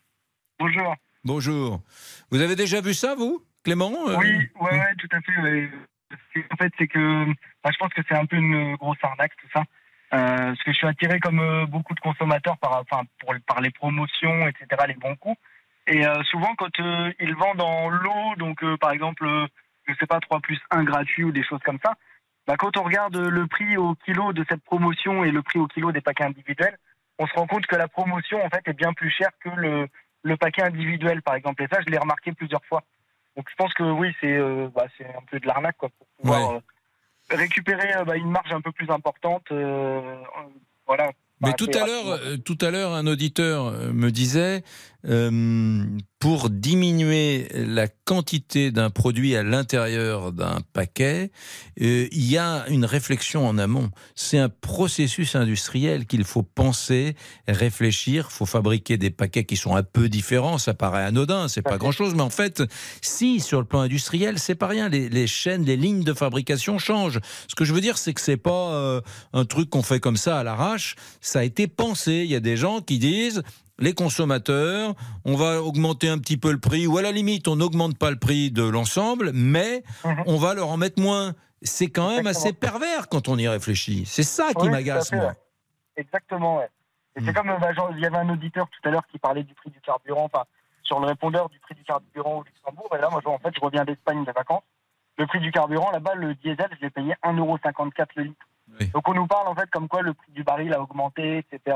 [0.60, 0.96] Bonjour.
[1.24, 1.82] Bonjour.
[2.32, 5.42] Vous avez déjà vu ça, vous, Clément Euh, Oui, ouais, ouais, tout à fait.
[5.42, 5.70] ouais.
[6.50, 7.26] En fait, c'est que
[7.62, 9.64] bah, je pense que c'est un peu une grosse arnaque, tout ça.
[10.14, 13.60] Euh, parce que je suis attiré comme euh, beaucoup de consommateurs par, enfin, pour, par
[13.60, 15.38] les promotions, etc., les bons coups.
[15.86, 16.72] Et euh, souvent, quand
[17.20, 19.28] ils vendent en lot, donc par exemple,
[19.86, 21.96] je sais pas, 3 plus 1 gratuit ou des choses comme ça,
[22.48, 25.68] bah, quand on regarde le prix au kilo de cette promotion et le prix au
[25.68, 26.78] kilo des paquets individuels,
[27.20, 29.88] on se rend compte que la promotion, en fait, est bien plus chère que le,
[30.24, 31.64] le paquet individuel, par exemple.
[31.64, 32.82] Et ça, je l'ai remarqué plusieurs fois.
[33.38, 36.08] Donc je pense que oui, c'est euh, bah, c'est un peu de l'arnaque quoi, pour
[36.20, 36.60] pouvoir euh,
[37.30, 39.46] récupérer euh, bah, une marge un peu plus importante.
[40.88, 41.12] voilà.
[41.40, 42.38] Mais Bah, tout à l'heure, rapidement.
[42.44, 44.64] tout à l'heure, un auditeur me disait
[45.08, 45.86] euh,
[46.20, 51.32] pour diminuer la quantité d'un produit à l'intérieur d'un paquet,
[51.82, 53.92] euh, il y a une réflexion en amont.
[54.16, 57.16] C'est un processus industriel qu'il faut penser,
[57.48, 58.28] réfléchir.
[58.32, 60.58] Il faut fabriquer des paquets qui sont un peu différents.
[60.58, 62.64] Ça paraît anodin, c'est pas grand-chose, mais en fait,
[63.02, 64.90] si sur le plan industriel, c'est pas rien.
[64.90, 67.20] Les, les chaînes, les lignes de fabrication changent.
[67.48, 69.02] Ce que je veux dire, c'est que c'est pas euh,
[69.34, 70.96] un truc qu'on fait comme ça à l'arrache.
[71.22, 72.24] Ça a été pensé.
[72.26, 73.44] Il y a des gens qui disent
[73.80, 74.94] les consommateurs,
[75.26, 78.10] on va augmenter un petit peu le prix, ou à la limite, on n'augmente pas
[78.12, 79.84] le prix de l'ensemble, mais
[80.26, 81.34] on va leur en mettre moins.
[81.62, 84.06] C'est quand même assez pervers quand on y réfléchit.
[84.06, 85.26] C'est ça qui Oui, m'agace, moi.
[85.26, 85.32] ouais.
[85.96, 86.70] Exactement, ouais.
[87.16, 89.18] Et c'est comme, euh, bah, genre, il y avait un auditeur tout à l'heure qui
[89.18, 90.44] parlait du prix du carburant, enfin,
[90.84, 92.90] sur le répondeur du prix du carburant au Luxembourg.
[92.96, 94.62] Et là, moi, en fait, je reviens d'Espagne de vacances.
[95.18, 98.46] Le prix du carburant, là-bas, le diesel, je l'ai payé 1,54€ le litre.
[98.94, 101.76] Donc, on nous parle, en fait, comme quoi le prix du baril a augmenté, etc.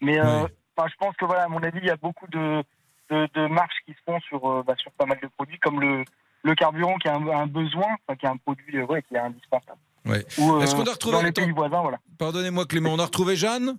[0.00, 0.46] Mais, euh,
[0.78, 2.62] enfin, je pense que, voilà, à mon avis, il y a beaucoup de,
[3.10, 5.80] de, de marches qui se font sur, euh, bah, sur pas mal de produits, comme
[5.80, 6.04] le,
[6.44, 9.14] le carburant qui a un, un besoin, enfin, qui est un produit, euh, ouais, qui
[9.14, 9.78] est indispensable.
[10.06, 10.24] Ouais.
[10.38, 11.98] Ou, euh, Est-ce qu'on a retrouvé dans les attends, pays voisins, voilà.
[12.18, 13.76] Pardonnez-moi, Clément, on a retrouvé Jeanne?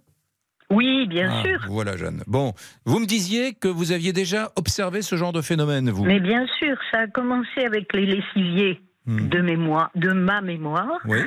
[0.71, 1.59] Oui, bien Ah, sûr.
[1.67, 2.21] Voilà, Jeanne.
[2.27, 2.53] Bon,
[2.85, 6.05] vous me disiez que vous aviez déjà observé ce genre de phénomène, vous.
[6.05, 9.29] Mais bien sûr, ça a commencé avec les lessiviers Hmm.
[9.29, 11.17] de mémoire, de ma mémoire, Oui.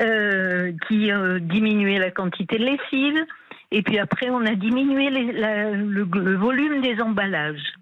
[0.00, 3.18] euh, qui euh, diminuaient la quantité de lessive.
[3.72, 7.74] Et puis après, on a diminué les- la- le, le volume des emballages.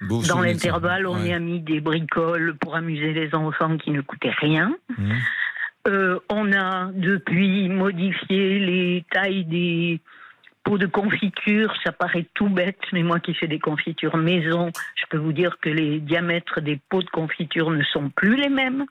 [0.00, 1.28] Vous Dans l'intervalle, on Ouais.
[1.28, 4.76] y a mis des bricoles pour amuser les enfants qui ne coûtaient rien.
[4.98, 5.12] Mmh.
[5.86, 10.00] Euh, on a depuis modifié les tailles des
[10.62, 11.72] pots de confiture.
[11.84, 15.58] Ça paraît tout bête, mais moi qui fais des confitures maison, je peux vous dire
[15.60, 18.84] que les diamètres des pots de confiture ne sont plus les mêmes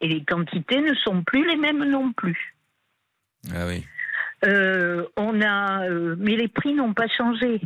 [0.00, 2.54] et les quantités ne sont plus les mêmes non plus.
[3.54, 3.84] Ah oui.
[4.44, 7.60] Euh, on a, euh, mais les prix n'ont pas changé.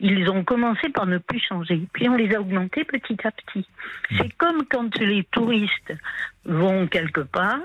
[0.00, 3.64] Ils ont commencé par ne plus changer, puis on les a augmentés petit à petit.
[4.18, 5.94] C'est comme quand les touristes
[6.44, 7.60] vont quelque part,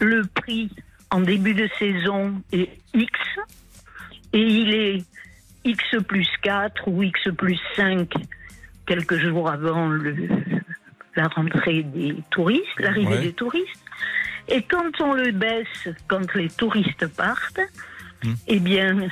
[0.00, 0.70] le prix
[1.10, 3.10] en début de saison est X,
[4.32, 5.04] et il est
[5.64, 8.08] X plus 4 ou X plus 5
[8.86, 10.14] quelques jours avant le,
[11.16, 13.22] la rentrée des touristes, l'arrivée Ouais.
[13.22, 13.79] des touristes.
[14.50, 17.60] Et quand on le baisse, quand les touristes partent,
[18.48, 19.08] eh bien,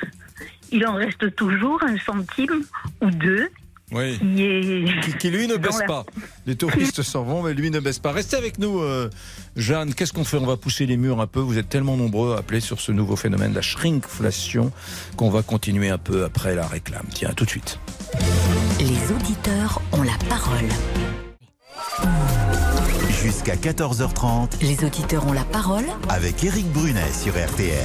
[0.72, 2.64] il en reste toujours un centime
[3.01, 3.48] ou deux
[3.92, 4.18] Oui.
[4.18, 5.01] qui est.
[5.03, 6.05] Qui, qui, lui ne baisse la- pas.
[6.46, 8.12] Les touristes s'en vont, mais lui ne baisse pas.
[8.12, 9.09] Restez avec nous, euh,
[9.57, 9.94] Jeanne.
[9.94, 10.37] Qu'est-ce qu'on fait?
[10.38, 11.40] On va pousser les murs un peu.
[11.40, 14.72] Vous êtes tellement nombreux à appeler sur ce nouveau phénomène, la shrinkflation,
[15.16, 17.07] qu'on va continuer un peu après la réclame.
[17.14, 17.79] Tiens, à tout de suite.
[18.81, 20.68] Les auditeurs ont la parole.
[23.28, 27.84] Jusqu'à 14h30 Les auditeurs ont la parole avec Eric Brunet sur RTL.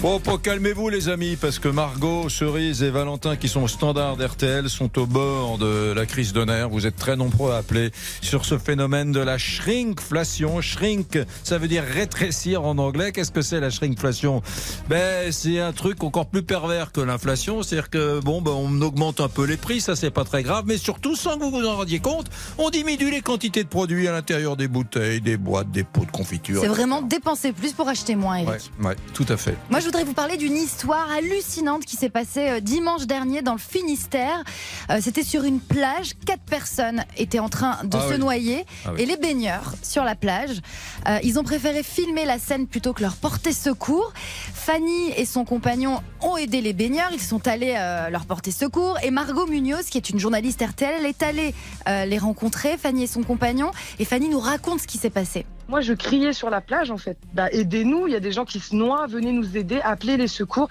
[0.00, 4.16] Bon, pour calmez-vous les amis, parce que Margot, Cerise et Valentin, qui sont au standard
[4.16, 6.70] d'RTL, sont au bord de la crise de nerfs.
[6.70, 7.90] Vous êtes très nombreux à appeler
[8.22, 10.62] sur ce phénomène de la shrinkflation.
[10.62, 13.12] Shrink, ça veut dire rétrécir en anglais.
[13.12, 14.40] Qu'est-ce que c'est la shrinkflation?
[14.88, 17.62] Ben, c'est un truc encore plus pervers que l'inflation.
[17.62, 20.64] C'est-à-dire que bon, ben, on augmente un peu les prix, ça c'est pas très grave,
[20.66, 24.08] mais surtout sans que vous vous en rendiez compte, on diminue les quantités de produits
[24.08, 26.62] à l'intérieur l'intérieur des bouteilles, des boîtes, des pots de confiture.
[26.62, 28.70] C'est vraiment dépenser plus pour acheter moins, Eric.
[28.80, 29.54] Ouais, ouais, tout à fait.
[29.68, 33.52] Moi, je voudrais vous parler d'une histoire hallucinante qui s'est passée euh, dimanche dernier dans
[33.52, 34.42] le Finistère.
[34.90, 36.12] Euh, C'était sur une plage.
[36.24, 38.18] Quatre personnes étaient en train de Ah se oui.
[38.18, 38.64] noyer.
[38.86, 39.02] Ah oui.
[39.02, 40.60] Et les baigneurs sur la plage,
[41.06, 44.12] euh, ils ont préféré filmer la scène plutôt que leur porter secours.
[44.54, 47.10] Fanny et son compagnon ont aidé les baigneurs.
[47.12, 47.74] Ils sont allés
[48.10, 48.98] leur porter secours.
[49.02, 51.54] Et Margot Munoz, qui est une journaliste RTL, elle est allée
[51.86, 53.70] les rencontrer, Fanny et son compagnon.
[53.98, 55.44] Et Fanny nous raconte ce qui s'est passé.
[55.68, 57.18] Moi, je criais sur la plage, en fait.
[57.34, 60.28] Bah, aidez-nous, il y a des gens qui se noient, venez nous aider, appelez les
[60.28, 60.68] secours.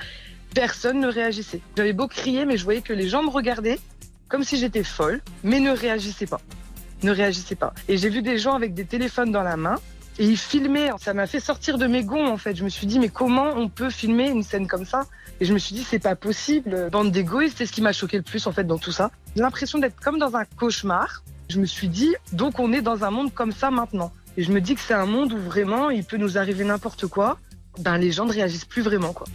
[0.56, 1.62] Personne ne réagissait.
[1.78, 3.80] J'avais beau crier, mais je voyais que les gens me regardaient
[4.30, 6.40] comme si j'étais folle, mais ne réagissaient pas.
[7.04, 7.74] Ne réagissaient pas.
[7.88, 9.76] Et j'ai vu des gens avec des téléphones dans la main.
[10.20, 12.56] Et ils filmaient, ça m'a fait sortir de mes gonds en fait.
[12.56, 15.06] Je me suis dit mais comment on peut filmer une scène comme ça?
[15.40, 16.90] Et je me suis dit c'est pas possible.
[16.92, 19.12] Bande d'égoïstes, c'est ce qui m'a choqué le plus en fait dans tout ça.
[19.36, 21.24] J'ai l'impression d'être comme dans un cauchemar.
[21.50, 24.12] Je me suis dit donc on est dans un monde comme ça maintenant.
[24.38, 27.08] Et je me dis que c'est un monde où vraiment il peut nous arriver n'importe
[27.08, 27.38] quoi.
[27.80, 29.26] Ben les gens ne réagissent plus vraiment quoi.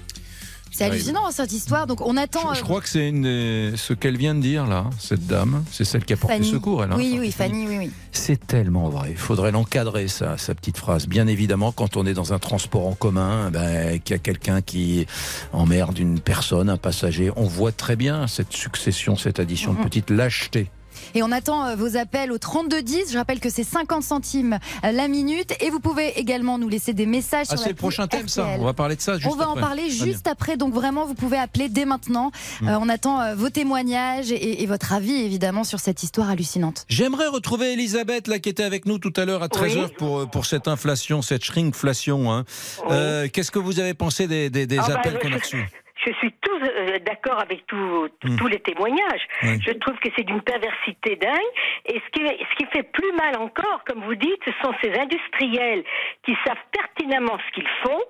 [0.71, 1.87] C'est hallucinant cette histoire.
[1.89, 2.53] Donc on attend.
[2.55, 5.65] Je euh, crois que c'est des- ce qu'elle vient de dire là, cette dame.
[5.73, 6.51] C'est celle qui a porté Fanny.
[6.51, 6.93] secours, elle.
[6.93, 6.97] hein.
[6.97, 7.91] Oui, oui, Fanny, oui, oui.
[8.13, 9.09] C'est tellement vrai.
[9.11, 11.07] Il faudrait l'encadrer, ça, sa petite phrase.
[11.09, 14.63] Bien évidemment, quand on est dans un transport en commun, ben, qu'il y a quelqu'un
[14.63, 15.07] qui
[15.53, 19.85] emmerde une personne, un passager, on voit très bien cette succession, cette addition de Mhm.
[19.85, 20.71] petites lâchetés.
[21.15, 23.13] Et on attend euh, vos appels au 3210.
[23.13, 25.55] Je rappelle que c'est 50 centimes euh, la minute.
[25.61, 28.47] Et vous pouvez également nous laisser des messages Ah, sur c'est le prochain thème, ça.
[28.59, 30.57] On va parler de ça juste On va en parler juste après.
[30.57, 32.31] Donc vraiment, vous pouvez appeler dès maintenant.
[32.61, 32.69] Mm.
[32.69, 36.85] Euh, on attend vos témoignages et, et votre avis, évidemment, sur cette histoire hallucinante.
[36.89, 40.47] J'aimerais retrouver Elisabeth, là, qui était avec nous tout à l'heure à 13h pour, pour
[40.47, 42.33] cette inflation, cette shrinkflation.
[42.33, 42.45] Hein.
[42.91, 45.39] Euh, Qu'est-ce que vous avez pensé des, des- des Ah bah, appels je- qu'on a
[45.39, 45.65] reçus?
[46.07, 46.51] Je suis tout
[46.85, 48.37] euh, d'accord avec tout- tout- Hmm.
[48.37, 49.27] tous les témoignages.
[49.43, 49.59] Oui.
[49.67, 51.51] Je trouve que c'est d'une perversité dingue.
[51.87, 54.93] Et ce qui, ce qui fait plus mal encore, comme vous dites, ce sont ces
[54.99, 55.85] industriels
[56.25, 58.01] qui savent pertinemment ce qu'ils font,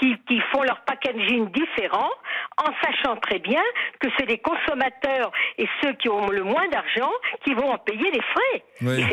[0.00, 2.10] qui, qui font leur packaging différent,
[2.58, 3.62] en sachant très bien
[4.00, 7.10] que c'est les consommateurs et ceux qui ont le moins d'argent
[7.44, 8.62] qui vont en payer les frais.
[8.82, 9.04] Oui.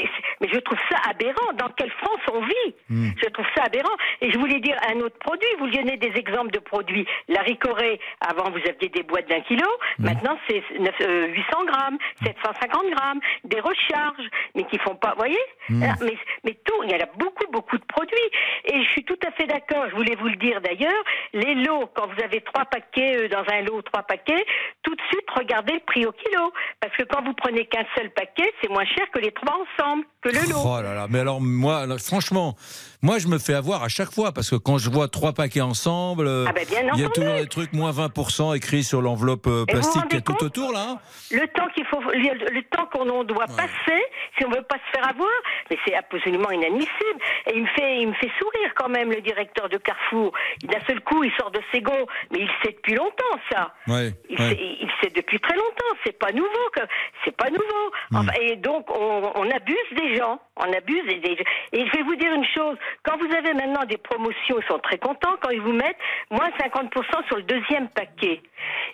[0.42, 1.54] Mais je trouve ça aberrant.
[1.54, 2.76] Dans quelle France on vit?
[2.90, 3.10] Hmm.
[3.22, 3.96] Je trouve ça aberrant.
[4.22, 5.48] Et je voulais dire un autre produit.
[5.60, 7.06] Vous donnez des exemples de produits.
[7.28, 9.68] La ricorée, avant vous aviez des boîtes d'un kilo.
[9.98, 13.20] Maintenant c'est neuf- euh, 800 grammes, 750 grammes.
[13.44, 15.12] Des recharges, mais qui font pas.
[15.12, 15.38] Vous voyez
[15.72, 15.84] Mm.
[15.88, 18.18] Ah, mais, mais tout, il y en a beaucoup, beaucoup de produits.
[18.66, 19.86] Et je suis tout à fait d'accord.
[19.92, 21.04] Je voulais vous le dire d'ailleurs.
[21.34, 24.44] Les lots, quand vous avez trois paquets euh, dans un lot, trois paquets,
[24.82, 26.52] tout de suite regardez le prix au kilo.
[26.82, 30.06] Parce que quand vous prenez qu'un seul paquet, c'est moins cher que les trois ensemble,
[30.24, 30.58] que le lot.
[30.66, 32.56] Oh là là, mais alors moi, alors, franchement,
[33.02, 35.62] moi je me fais avoir à chaque fois parce que quand je vois trois paquets
[35.62, 39.02] ensemble, euh, Ah ben, bien il y a toujours des trucs moins 20% écrits sur
[39.02, 40.86] l'enveloppe euh, plastique qui est tout autour là.
[40.90, 41.00] hein.
[41.32, 44.02] Le temps qu'il faut, le, le temps qu'on doit passer,
[44.38, 45.30] si on veut pas se faire avoir,
[45.70, 47.20] mais c'est absolument inadmissible.
[47.48, 50.32] Et il me fait, il me fait sourire quand même le directeur de Carrefour.
[50.64, 53.74] D'un seul coup, il sort de ses gonds, mais il sait depuis longtemps ça.
[53.88, 54.50] Ouais, Il, ouais.
[54.50, 55.96] sait, il sait depuis très longtemps.
[56.06, 56.48] C'est pas nouveau.
[56.76, 56.82] Que,
[57.26, 57.92] c'est pas nouveau.
[58.14, 60.40] Enfin, et donc on, on abuse des gens.
[60.58, 61.44] On abuse des gens.
[61.74, 62.78] Et je vais vous dire une chose.
[63.04, 65.98] Quand vous avez maintenant des promotions, ils sont très contents quand ils vous mettent
[66.32, 68.42] moins 50% sur le deuxième paquet.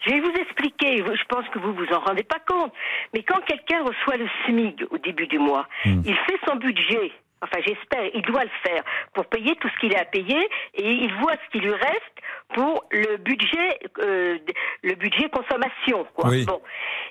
[0.06, 0.98] Je vais vous expliquer.
[0.98, 2.74] Je pense que vous vous en rendez pas compte.
[3.14, 7.12] Mais quand quelqu'un reçoit le SMIG au début du mois, il fait son budget.
[7.42, 10.90] Enfin, j'espère, il doit le faire pour payer tout ce qu'il a à payer et
[10.90, 12.16] il voit ce qui lui reste
[12.54, 14.38] pour le budget, euh,
[14.84, 16.06] le budget consommation.
[16.16, 16.30] Quoi.
[16.30, 16.46] Oui.
[16.46, 16.62] Bon,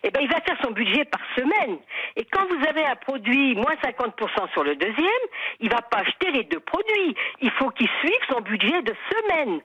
[0.02, 1.78] eh ben, il va faire son budget par semaine.
[2.16, 5.24] Et quand vous avez un produit moins 50% sur le deuxième,
[5.60, 7.14] il va pas acheter les deux produits.
[7.40, 9.60] Il faut qu'il suive son budget de semaine.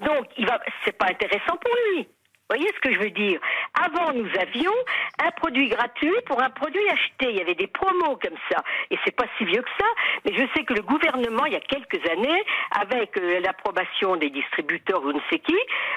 [0.00, 2.08] Donc, il va, c'est pas intéressant pour lui.
[2.48, 3.40] Vous voyez ce que je veux dire
[3.74, 4.72] Avant, nous avions
[5.20, 7.30] un produit gratuit pour un produit acheté.
[7.30, 8.62] Il y avait des promos comme ça.
[8.88, 9.86] Et c'est pas si vieux que ça.
[10.24, 12.44] Mais je sais que le gouvernement, il y a quelques années,
[12.80, 15.56] avec euh, l'approbation des distributeurs ou ne sais qui,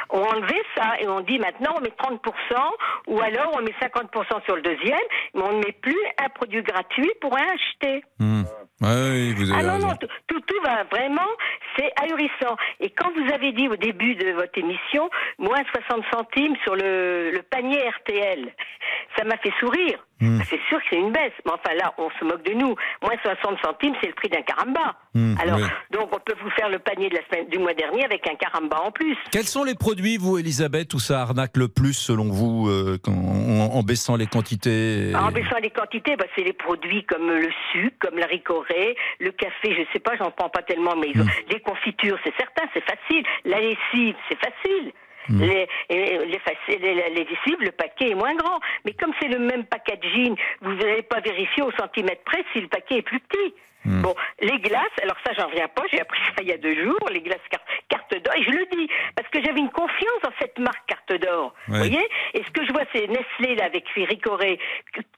[0.09, 0.93] ont enlevé ça.
[0.99, 2.17] Et on dit maintenant, on met 30%,
[3.05, 4.97] ou alors on met 50% sur le deuxième,
[5.35, 8.03] mais on ne met plus un produit gratuit pour un acheté.
[8.17, 8.43] Hmm.
[8.81, 11.27] Oui, vous avez Ah non, non, tout, tout, tout va vraiment,
[11.77, 12.55] c'est ahurissant.
[12.79, 17.31] Et quand vous avez dit au début de votre émission, moins 60 centimes sur le,
[17.31, 18.53] le panier RTL,
[19.17, 19.99] ça m'a fait sourire.
[20.21, 20.39] Hmm.
[20.49, 22.75] C'est sûr que c'est une baisse, mais enfin là, on se moque de nous.
[23.01, 24.95] Moins 60 centimes, c'est le prix d'un caramba.
[25.13, 25.63] Hmm, Alors, oui.
[25.91, 28.35] donc on peut vous faire le panier de la semaine, du mois dernier avec un
[28.35, 29.15] caramba en plus.
[29.31, 33.77] Quels sont les produits, vous, Elisabeth, où ça arnaque le plus selon vous, euh, en,
[33.77, 37.49] en baissant les quantités et- En baissant les quantités, bah, c'est les produits comme le
[37.71, 41.21] sucre, comme la ricorée, le café, je sais pas, j'en prends pas tellement, mais ils
[41.21, 41.49] ont- Hmm.
[41.49, 43.23] les confitures, c'est certain, c'est facile.
[43.45, 44.91] La lessive, c'est facile.
[45.29, 46.17] Les, et les,
[46.79, 48.59] les, les lessives, le paquet est moins grand.
[48.85, 52.67] Mais comme c'est le même packaging, vous n'allez pas vérifier au centimètre près si le
[52.67, 53.53] paquet est plus petit.
[53.85, 54.01] Hmm.
[54.01, 56.75] Bon, les glaces, alors ça j'en reviens pas, j'ai appris ça il y a deux
[56.83, 60.19] jours, les glaces carte, carte d'or, et je le dis, parce que j'avais une confiance
[60.21, 62.05] dans cette marque carte d'or, vous voyez?
[62.33, 64.59] Et ce que je vois c'est Nestlé là avec Ricoré,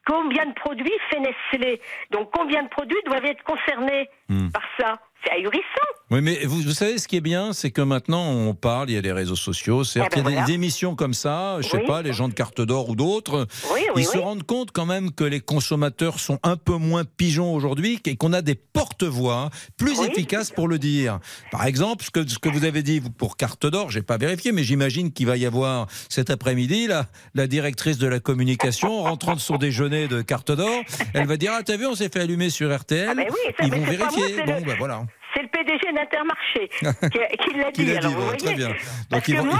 [0.05, 1.81] combien de produits fait Nestlé?
[2.11, 4.49] Donc combien de produits doivent être concernés Hmm.
[4.51, 4.99] par ça?
[5.23, 5.61] C'est ahurissant
[6.09, 8.93] Oui, mais vous, vous savez, ce qui est bien, c'est que maintenant, on parle, il
[8.95, 10.53] y a les réseaux sociaux, certes, Ah ben il y a des voilà.
[10.55, 11.85] émissions comme ça, je sais Oui.
[11.85, 14.23] pas, les gens de carte d'or ou d'autres, Oui, ils oui, se oui.
[14.23, 18.33] rendent compte quand même que les consommateurs sont un peu moins pigeons aujourd'hui et qu'on
[18.33, 21.19] a des porte-voix plus efficaces pour le dire.
[21.51, 24.51] Par exemple, ce que, ce que vous avez dit pour carte d'or, j'ai pas vérifié,
[24.51, 27.05] mais j'imagine qu'il va y avoir cet après-midi la,
[27.35, 30.81] la directrice de la communication en rentrant de son déjeuner de carte d'or,
[31.13, 33.53] elle va dire ah t'as vu on s'est fait allumer sur RTL, Ah ben oui,
[33.57, 34.35] ça, ils vont c'est moi, vérifier.
[34.35, 35.03] c'est bon le- ben voilà.
[35.33, 36.69] C'est le PDG d'Intermarché
[37.41, 37.91] qui, l'a dit.
[37.97, 38.67] alors dit, vous voyez, très bien.
[39.09, 39.59] Parce Donc, que vont- moi,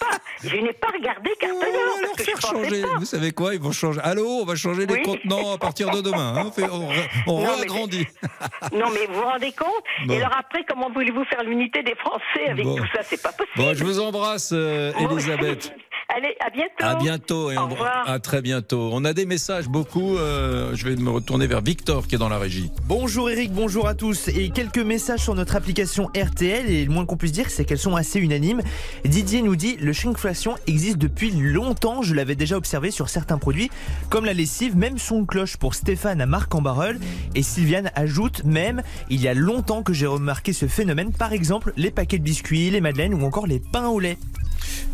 [0.00, 1.30] pas, je n'ai pas regardé
[1.72, 2.82] d'or parce que je faire changer.
[2.98, 4.00] Vous savez quoi Ils vont changer.
[4.02, 6.34] Allô, on va changer les contenants à partir de demain.
[6.36, 6.44] hein.
[6.46, 6.88] On, fait- on,
[7.28, 8.06] on Non, mais réagrandit.
[8.72, 9.68] Non, mais vous vous rendez compte?
[10.06, 10.14] Bon.
[10.14, 12.76] Et alors après, comment voulez-vous faire l'unité des Français avec Bon.
[12.76, 13.02] tout ça?
[13.02, 13.52] C'est pas possible.
[13.56, 15.72] Bon, je vous embrasse, euh, Elisabeth.
[16.08, 16.84] Allez, à bientôt.
[16.84, 18.08] À bientôt et Au on- revoir.
[18.08, 18.90] à très bientôt.
[18.92, 20.16] On a des messages beaucoup.
[20.16, 22.70] euh, je vais me retourner vers Victor qui est dans la régie.
[22.86, 24.28] Bonjour Eric, bonjour à tous.
[24.28, 26.70] Et quelques messages sur notre application RTL.
[26.70, 28.62] Et le moins qu'on puisse dire, c'est qu'elles sont assez unanimes.
[29.04, 32.02] Didier nous dit Le shrinkflation existe depuis longtemps.
[32.02, 33.70] Je l'avais déjà observé sur certains produits,
[34.08, 37.00] comme la lessive, même son de cloche pour Stéphane à Marc en Barreul.
[37.34, 41.12] Et Sylviane ajoute Même, il y a longtemps que j'ai remarqué ce phénomène.
[41.12, 44.16] Par exemple, les paquets de biscuits, les madeleines ou encore les pains au lait.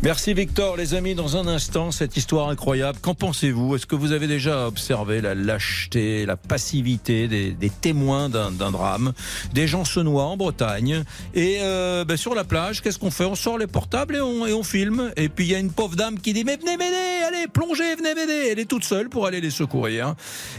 [0.03, 1.15] Merci Victor, les amis.
[1.15, 2.99] Dans un instant, cette histoire incroyable.
[3.01, 3.75] Qu'en pensez-vous?
[3.75, 9.13] Est-ce que vous avez déjà observé la lâcheté, la passivité des, témoins d'un drame?
[9.53, 13.25] Des gens se noient en Bretagne et euh, ben, sur la plage, qu'est-ce qu'on fait?
[13.25, 15.11] On sort les portables et on, et on filme.
[15.15, 17.95] Et puis il y a une pauvre dame qui dit mais venez m'aider, allez plongez,
[17.95, 18.49] venez m'aider.
[18.51, 20.15] Elle est toute seule pour aller les secourir.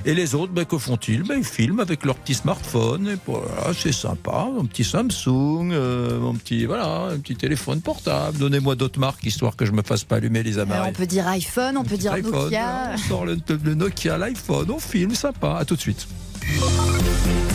[0.07, 1.23] Et les autres, ben, que font-ils?
[1.23, 3.19] Ben, Ils filment avec leur petit smartphone.
[3.27, 8.39] Voilà, c'est sympa, mon petit Samsung, euh, mon petit voilà, un petit téléphone portable.
[8.39, 10.91] Donnez-moi d'autres marques histoire que je me fasse pas allumer les Euh, appareils.
[10.91, 12.91] on peut dire iPhone, on peut dire iPhone, Nokia.
[12.95, 15.57] On sort le, le Nokia, l'iPhone, on filme, sympa.
[15.61, 16.07] À tout de suite.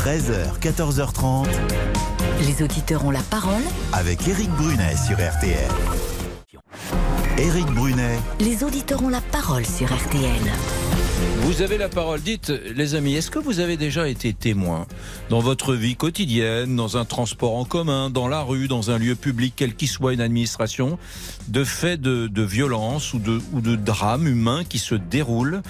[0.04, 1.48] 13h, 14h30.
[2.46, 3.62] Les auditeurs ont la parole.
[3.94, 5.68] Avec Eric Brunet sur RTL.
[7.38, 10.42] Eric Brunet, Les auditeurs ont la parole sur RTL.
[11.42, 12.22] Vous avez la parole.
[12.22, 14.88] Dites, les amis, est-ce que vous avez déjà été témoin
[15.30, 19.16] dans votre vie quotidienne, dans un transport en commun, dans la rue, dans un lieu
[19.16, 20.98] public, quel qu'il soit une administration,
[21.48, 25.62] de faits de, violence ou de drames humains qui se déroulent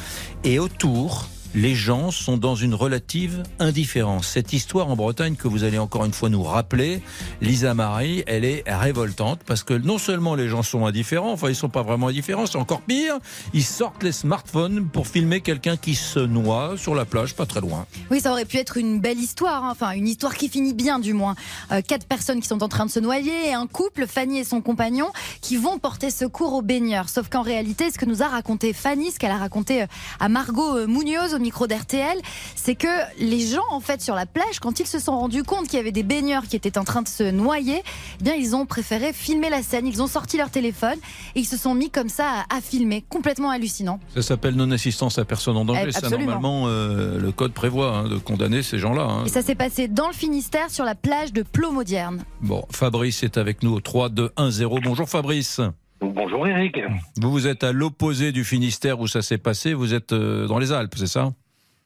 [0.43, 4.27] et autour les gens sont dans une relative indifférence.
[4.27, 7.01] Cette histoire en Bretagne que vous allez encore une fois nous rappeler,
[7.41, 11.55] Lisa Marie, elle est révoltante parce que non seulement les gens sont indifférents, enfin ils
[11.55, 13.17] sont pas vraiment indifférents, c'est encore pire,
[13.53, 17.61] ils sortent les smartphones pour filmer quelqu'un qui se noie sur la plage, pas très
[17.61, 17.85] loin.
[18.11, 19.69] Oui, ça aurait pu être une belle histoire, hein.
[19.71, 21.35] enfin une histoire qui finit bien du moins.
[21.71, 24.43] Euh, quatre personnes qui sont en train de se noyer et un couple, Fanny et
[24.43, 25.09] son compagnon,
[25.41, 27.09] qui vont porter secours aux baigneurs.
[27.09, 29.87] Sauf qu'en réalité, ce que nous a raconté Fanny, ce qu'elle a raconté euh,
[30.19, 32.17] à Margot euh, Munoz au micro d'RTL,
[32.55, 32.87] c'est que
[33.19, 35.79] les gens en fait sur la plage, quand ils se sont rendus compte qu'il y
[35.79, 37.81] avait des baigneurs qui étaient en train de se noyer,
[38.19, 39.87] eh bien ils ont préféré filmer la scène.
[39.87, 40.97] Ils ont sorti leur téléphone
[41.35, 43.99] et ils se sont mis comme ça à, à filmer, complètement hallucinant.
[44.13, 45.85] Ça s'appelle non-assistance à personne en danger.
[45.87, 46.31] Eh, Ça, absolument.
[46.33, 49.03] normalement, euh, le code prévoit hein, de condamner ces gens-là.
[49.03, 49.23] hein.
[49.25, 52.23] Et ça s'est passé dans le Finistère sur la plage de Plomodierne.
[52.41, 54.79] Bon, Fabrice est avec nous au 3, 2, 1, 0.
[54.83, 55.61] Bonjour Fabrice.
[56.01, 56.79] Bonjour Eric.
[57.17, 59.73] Vous, vous êtes à l'opposé du Finistère où ça s'est passé.
[59.73, 61.33] Vous êtes euh, dans les Alpes, c'est ça?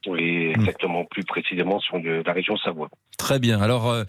[0.06, 2.90] Oui, exactement, plus précisément sur la région Savoie.
[3.16, 3.60] Très bien.
[3.60, 4.04] Alors, euh,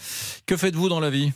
[0.45, 1.31] que faites-vous dans la vie?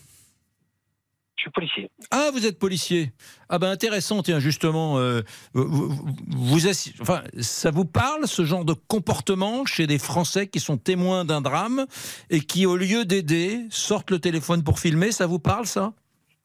[1.37, 1.89] Je suis policier.
[2.11, 3.13] Ah, vous êtes policier.
[3.47, 5.21] Ah ben intéressant, tiens, justement, euh,
[5.53, 10.47] vous, vous- vous assi- enfin, ça vous parle ce genre de comportement chez des Français
[10.47, 11.85] qui sont témoins d'un drame
[12.29, 15.13] et qui, au lieu d'aider, sortent le téléphone pour filmer?
[15.13, 15.93] Ça vous parle ça?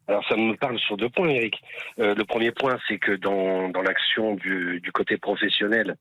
[0.06, 1.62] Alors ça me parle sur deux points, Eric.
[1.98, 5.96] Euh, le premier point, c'est que dans, dans l'action du, du côté professionnel,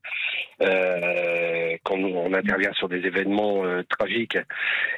[0.62, 4.38] euh, quand nous, on intervient sur des événements euh, tragiques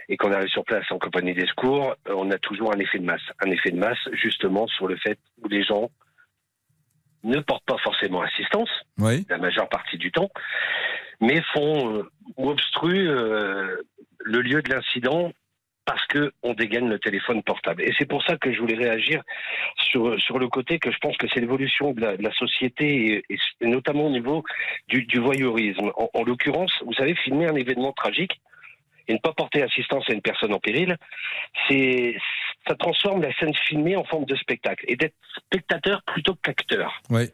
[0.08, 2.98] et qu'on arrive sur place en compagnie des secours, euh, on a toujours un effet
[2.98, 3.22] de masse.
[3.40, 5.90] Un effet de masse, justement, sur le fait où les gens
[7.22, 9.24] ne portent pas forcément assistance, Oui.
[9.28, 10.30] la majeure partie du temps,
[11.20, 13.76] mais font euh, ou obstruent euh,
[14.20, 15.32] le lieu de l'incident
[15.86, 17.82] parce que on dégaine le téléphone portable.
[17.82, 19.22] Et c'est pour ça que je voulais réagir
[19.76, 23.24] sur, sur le côté que je pense que c'est l'évolution de la, de la société
[23.30, 24.44] et, et notamment au niveau
[24.88, 25.90] du, du voyeurisme.
[25.96, 28.40] En, en l'occurrence, vous savez, filmer un événement tragique
[29.08, 30.96] et ne pas porter assistance à une personne en péril,
[31.68, 32.16] c'est
[32.66, 37.00] ça transforme la scène filmée en forme de spectacle et d'être spectateur plutôt qu'acteur.
[37.10, 37.28] Ouais.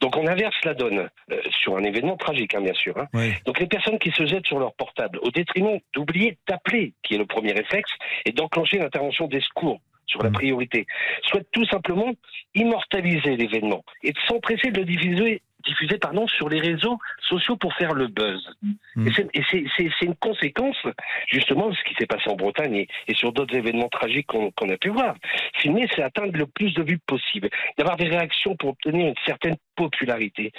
[0.00, 2.96] Donc on inverse la donne euh, sur un événement tragique, hein, bien sûr.
[2.98, 3.06] hein.
[3.46, 7.18] Donc les personnes qui se jettent sur leur portable, au détriment d'oublier d'appeler, qui est
[7.18, 7.90] le premier réflexe,
[8.24, 10.86] et d'enclencher l'intervention des secours sur la priorité,
[11.24, 12.12] souhaitent tout simplement
[12.54, 16.98] immortaliser l'événement et de s'empresser de le diffuser, diffuser pardon, sur les réseaux
[17.28, 18.40] sociaux pour faire le buzz.
[19.06, 19.42] Et c'est- Et
[19.98, 20.76] c'est une conséquence
[21.28, 24.68] justement de ce qui s'est passé en Bretagne et, et sur d'autres événements tragiques qu'on
[24.70, 25.14] a pu voir.
[25.56, 29.56] Filmer, c'est atteindre le plus de vues possible, d'avoir des réactions pour obtenir une certaine
[29.76, 30.52] popularité.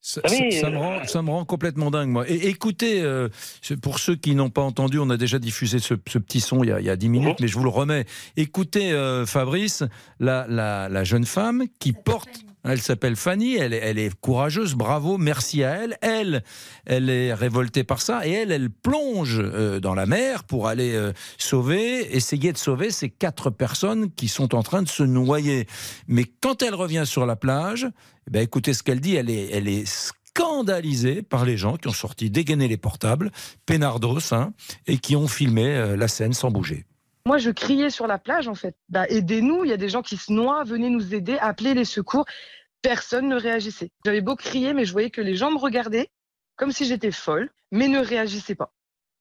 [0.00, 2.28] Ça, Ah oui, ça- ça me euh, rend, ça me rend complètement dingue, moi.
[2.28, 3.28] Et écoutez, euh,
[3.82, 6.68] pour ceux qui n'ont pas entendu, on a déjà diffusé ce, ce petit son il
[6.68, 8.04] y, a, il y a 10 minutes, mais je vous le remets.
[8.36, 9.82] Écoutez, euh, Fabrice,
[10.20, 12.44] la, la, la jeune femme qui porte.
[12.64, 15.98] Elle s'appelle Fanny, elle est, elle est courageuse, bravo, merci à elle.
[16.00, 16.42] Elle,
[16.86, 20.94] elle est révoltée par ça et elle, elle plonge euh, dans la mer pour aller
[20.94, 25.66] euh, sauver, essayer de sauver ces quatre personnes qui sont en train de se noyer.
[26.08, 27.86] Mais quand elle revient sur la plage,
[28.26, 31.88] eh ben, écoutez ce qu'elle dit, elle est, elle est scandalisée par les gens qui
[31.88, 33.30] ont sorti dégainer les portables,
[33.66, 34.54] Pénardos, hein,
[34.86, 36.86] et qui ont filmé euh, la scène sans bouger.
[37.26, 38.76] Moi, je criais sur la plage, en fait.
[38.90, 41.86] Bah, aidez-nous, il y a des gens qui se noient, venez nous aider, appelez les
[41.86, 42.26] secours.
[42.82, 43.90] Personne ne réagissait.
[44.04, 46.10] J'avais beau crier, mais je voyais que les gens me regardaient
[46.56, 48.72] comme si j'étais folle, mais ne réagissaient pas.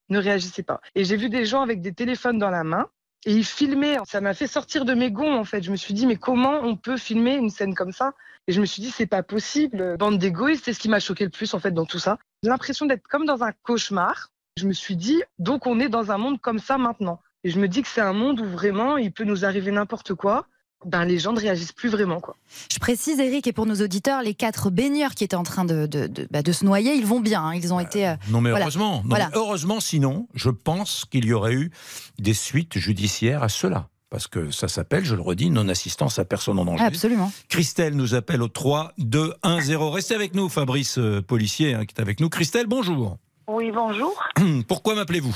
[0.10, 0.82] Ne réagissaient pas.
[0.95, 2.89] Et j'ai vu des gens avec des téléphones dans la main
[3.26, 3.97] et ils filmaient.
[4.06, 5.64] Ça m'a fait sortir de mes gonds, en fait.
[5.64, 8.14] Je me suis dit, mais comment on peut filmer une scène comme ça?
[8.47, 9.95] Et je me suis dit, c'est pas possible.
[9.97, 12.18] Bande d'égoïstes, c'est ce qui m'a choqué le plus, en fait, dans tout ça.
[12.43, 14.30] J'ai l'impression d'être comme dans un cauchemar.
[14.58, 17.22] Je me suis dit, donc on est dans un monde comme ça maintenant.
[17.44, 20.14] Et je me dis que c'est un monde où vraiment il peut nous arriver n'importe
[20.14, 20.46] quoi.
[20.86, 22.20] Ben, les gens ne réagissent plus vraiment.
[22.20, 22.36] Quoi.
[22.72, 25.86] Je précise, Eric, et pour nos auditeurs, les quatre baigneurs qui étaient en train de,
[25.86, 27.41] de, de- bah, de se noyer, ils vont bien.
[27.41, 27.56] hein.
[27.56, 28.06] Ils ont été.
[28.08, 28.66] euh, Non mais voilà.
[28.66, 29.30] heureusement, non, Voilà.
[29.32, 31.72] mais heureusement sinon, je pense qu'il y aurait eu
[32.20, 33.88] des suites judiciaires à cela.
[34.10, 36.84] Parce que ça s'appelle, je le redis, non-assistance à personne en danger.
[36.84, 37.32] Absolument.
[37.50, 39.89] Christelle nous appelle au 3 2 1 0.
[39.89, 42.30] Restez avec nous, Fabrice euh, policier hein, qui est avec nous.
[42.30, 43.18] Christelle, bonjour.
[43.48, 44.22] Oui, bonjour.
[44.68, 45.36] Pourquoi m'appelez-vous?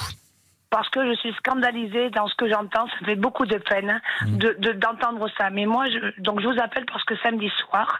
[0.69, 2.87] Parce que je suis scandalisée dans ce que j'entends.
[2.99, 5.49] Ça fait beaucoup de peine hein, de de- d'entendre ça.
[5.49, 7.99] Mais moi, je, donc je vous appelle parce que samedi soir,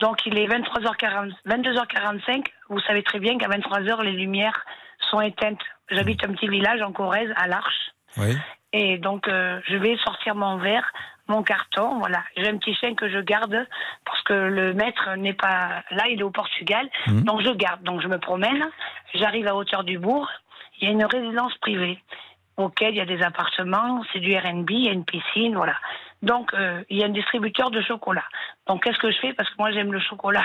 [0.00, 2.46] donc il est 23h40, 22h45.
[2.70, 4.64] Vous savez très bien qu'à 23h, les lumières
[5.10, 5.62] sont éteintes.
[5.90, 7.90] J'habite un petit village en Corrèze, à l'Arche.
[8.16, 8.36] Oui.
[8.72, 10.84] Et donc, euh, je vais sortir mon verre,
[11.28, 12.22] mon carton, voilà.
[12.36, 13.66] J'ai un petit chien que je garde
[14.04, 16.88] parce que le maître n'est pas là, il est au Portugal.
[17.06, 17.22] Mhm.
[17.24, 17.82] Donc, je garde.
[17.84, 18.68] Donc, je me promène.
[19.14, 20.28] J'arrive à hauteur du bourg.
[20.80, 21.98] Il y a une résidence privée
[22.56, 25.76] auquel il y a des appartements, c'est du R&B, il y a une piscine, voilà.
[26.22, 28.24] Donc, euh, il y a un distributeur de chocolat.
[28.66, 29.32] Donc, qu'est-ce que je fais?
[29.32, 30.44] Parce que moi, j'aime le chocolat.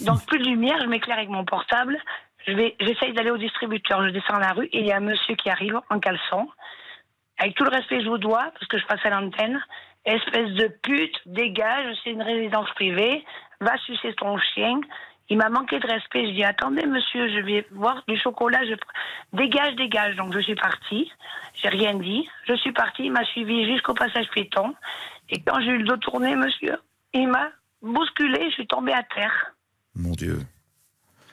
[0.00, 1.98] Donc, plus de lumière, je m'éclaire avec mon portable.
[2.46, 4.02] Je j'essaye d'aller au distributeur.
[4.06, 6.48] Je descends la rue et il y a un monsieur qui arrive en caleçon.
[7.38, 9.62] Avec tout le respect que je vous dois, parce que je passe à l'antenne.
[10.06, 13.22] Espèce de pute, dégage, c'est une résidence privée.
[13.60, 14.80] Va sucer ton chien.
[15.30, 16.26] Il m'a manqué de respect.
[16.26, 18.60] Je dis, attendez, monsieur, je vais voir du chocolat.
[18.66, 18.74] Je...
[19.34, 20.16] Dégage, dégage.
[20.16, 21.12] Donc, je suis partie.
[21.54, 22.26] J'ai rien dit.
[22.46, 23.04] Je suis partie.
[23.04, 24.74] Il m'a suivi jusqu'au passage piéton.
[25.28, 26.78] Et quand j'ai eu le dos tourné, monsieur,
[27.12, 27.50] il m'a
[27.82, 28.46] bousculé.
[28.48, 29.52] Je suis tombée à terre.
[29.94, 30.38] Mon Dieu.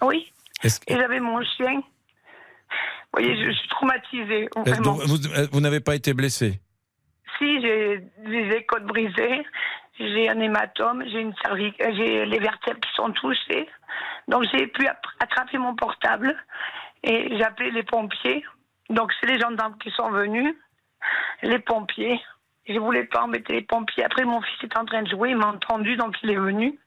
[0.02, 0.30] Oui.
[0.62, 1.76] Que- Et j'avais mon chien.
[1.78, 4.44] Vous voyez, je suis traumatisée.
[4.44, 4.98] Est-ce- Vraiment.
[4.98, 6.60] donc, vous euh, vous n'avez pas été blessé
[7.38, 9.46] Si, j'ai des côtes brisées,
[9.98, 13.68] j'ai un hématome, j'ai une cervique, euh, j'ai les vertèbres qui sont touchées.
[14.28, 14.88] Donc j'ai pu
[15.20, 16.36] attraper mon portable
[17.04, 18.44] et j'ai appelé les pompiers.
[18.90, 20.54] Donc c'est les gendarmes qui sont venus,
[21.44, 22.20] les pompiers.
[22.68, 24.04] Je voulais pas embêter les pompiers.
[24.04, 26.78] Après mon fils était en train de jouer, il m'a entendu, donc il est venu.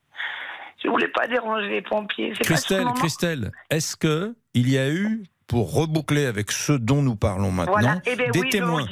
[0.82, 2.32] Je voulais pas déranger les pompiers.
[2.32, 7.16] Christelle, moment- Christelle, est-ce que il y a eu, pour reboucler avec ce dont nous
[7.16, 7.94] parlons maintenant, Voilà.
[8.06, 8.86] Eh bien, des oui, témoins.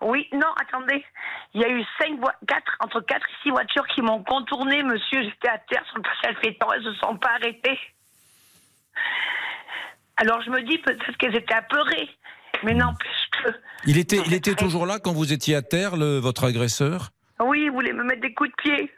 [0.00, 1.04] Oui, non, attendez.
[1.54, 5.22] Il y a eu cinq quatre, entre 4 et 6 voitures qui m'ont contourné, monsieur.
[5.22, 6.66] J'étais à terre sur le passage piéton.
[6.72, 7.78] Elles ne se sont pas arrêtées.
[10.16, 12.08] Alors je me dis peut-être qu'elles étaient apeurées.
[12.64, 13.50] Mais n'empêche que.
[13.86, 17.10] Il était, il était toujours là quand vous étiez à terre, le- votre agresseur?
[17.40, 18.92] Oui, ils voulaient me mettre des coups de pied.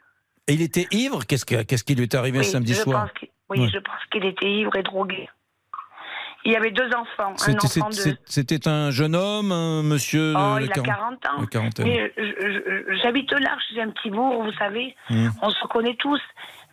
[0.48, 1.26] Et il était ivre?
[1.26, 3.08] Qu'est-ce que- qu'est-ce qui lui est arrivé Oui, samedi je soir?
[3.08, 5.28] pense Oui, je pense qu'il était ivre et drogué.
[6.44, 7.34] Il y avait deux enfants.
[8.24, 8.68] C'était- de.
[8.68, 11.44] un jeune homme, un monsieur Oh, de il a 40 ans.
[13.02, 14.94] J'habite l'Arche, j'ai un petit bourg, vous savez.
[15.10, 15.28] Hmm.
[15.42, 16.20] On se connaît tous.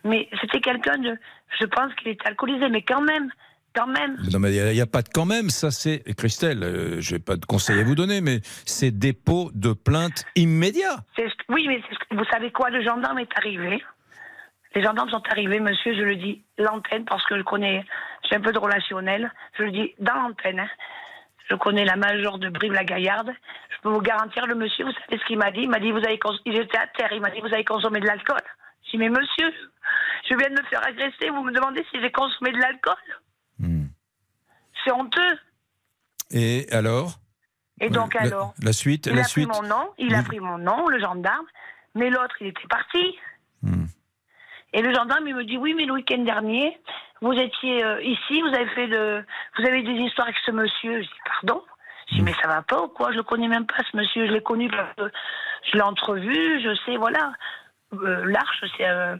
[0.04, 1.16] Mais c'était quelqu'un de.
[1.60, 3.30] Je pense qu'il était alcoolisé, mais quand même,
[3.74, 4.16] quand même.
[4.32, 6.02] Non, mais il n'y a, pas de quand même, ça c'est.
[6.16, 10.24] Christelle, euh, je n'ai pas de conseil à vous donner, mais c'est dépôt de plainte
[10.36, 10.96] immédiat.
[11.16, 13.82] Ce Oui, mais ce vous savez quoi Le gendarme est arrivé.
[14.74, 17.84] Les gendarmes sont arrivés, monsieur, je le dis, l'antenne, parce que je connais,
[18.28, 19.32] j'ai un peu de relationnel.
[19.58, 20.60] Je le dis dans l'antenne.
[20.60, 20.68] hein.
[21.50, 23.32] Je connais la major de Brive-la-Gaillarde.
[23.70, 25.60] Je peux vous garantir, le monsieur, vous savez ce qu'il m'a dit?
[25.62, 28.00] Il m'a dit, vous avez il était à terre, il m'a dit, vous avez consommé
[28.00, 28.40] de l'alcool.
[28.84, 29.50] J'ai dit, mais monsieur,
[30.28, 32.94] je viens de me faire agresser, vous me demandez si j'ai consommé de l'alcool?
[34.84, 35.38] C'est honteux.
[36.30, 37.18] Et alors?
[37.80, 38.54] Et donc La- alors?
[38.62, 39.48] La suite, Il la a suite?
[39.48, 41.46] pris mon nom, il a pris mon nom, le gendarme,
[41.94, 43.16] mais l'autre, il était parti.
[43.62, 43.86] Hmm.
[44.72, 46.78] Et le gendarme, il me dit oui, mais le week-end dernier,
[47.22, 49.24] vous étiez euh, ici, vous avez fait de,
[49.58, 51.02] vous avez des histoires avec ce monsieur.
[51.02, 51.62] Je dis pardon?
[52.10, 53.12] Je dis mais ça va pas ou quoi?
[53.12, 54.26] Je le connais même pas ce monsieur.
[54.26, 55.10] Je l'ai connu parce que
[55.70, 56.60] je l'ai entrevu.
[56.62, 57.32] Je sais voilà.
[57.94, 59.16] Euh, L'Arche, c'est, euh,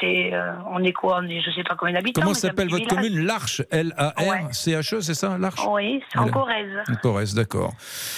[0.00, 0.32] c'est,
[0.70, 1.18] on est quoi?
[1.20, 2.20] On est, je sais pas combien d'habitants.
[2.20, 2.96] Comment s'appelle votre village.
[2.96, 3.26] commune?
[3.26, 5.66] L'Arche, L-A-R-C-H-E, c'est ça L'Arche?
[5.68, 6.28] Oui, c'est en.
[6.28, 6.84] Corrèze.
[6.88, 7.72] En Corrèze, d'accord.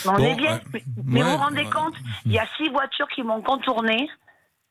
[0.05, 0.61] Mais on est bien.
[0.75, 1.71] mais mais ouais, vous vous rendez ouais.
[1.71, 1.95] compte
[2.27, 4.11] Il y a six voitures qui m'ont contourné.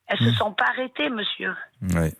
[0.07, 0.25] Elles Hmm.
[0.25, 1.55] se sont pas arrêtées, monsieur.
[1.93, 2.13] Ouais.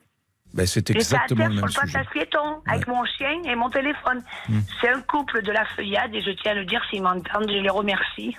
[0.54, 1.94] Ben, c'est J'étais à exactement terre le sur même le sujet.
[2.00, 4.22] passage piéton avec mon chien et mon téléphone.
[4.50, 4.60] Hmm.
[4.80, 7.58] C'est un couple de la feuillade et je tiens à le dire s'ils m'entendent, je
[7.58, 8.38] les remercie.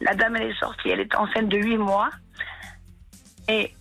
[0.00, 2.10] La dame, elle est sortie, elle est enceinte de 8 mois.
[3.48, 3.72] Et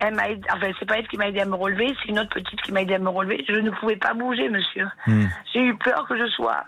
[0.00, 2.18] elle m'a aidé, enfin, c'est pas elle qui m'a aidé à me relever, c'est une
[2.18, 3.44] autre petite qui m'a aidé à me relever.
[3.48, 4.88] Je ne pouvais pas bouger, monsieur.
[5.06, 5.26] Hmm.
[5.52, 6.64] J'ai eu peur que je sois.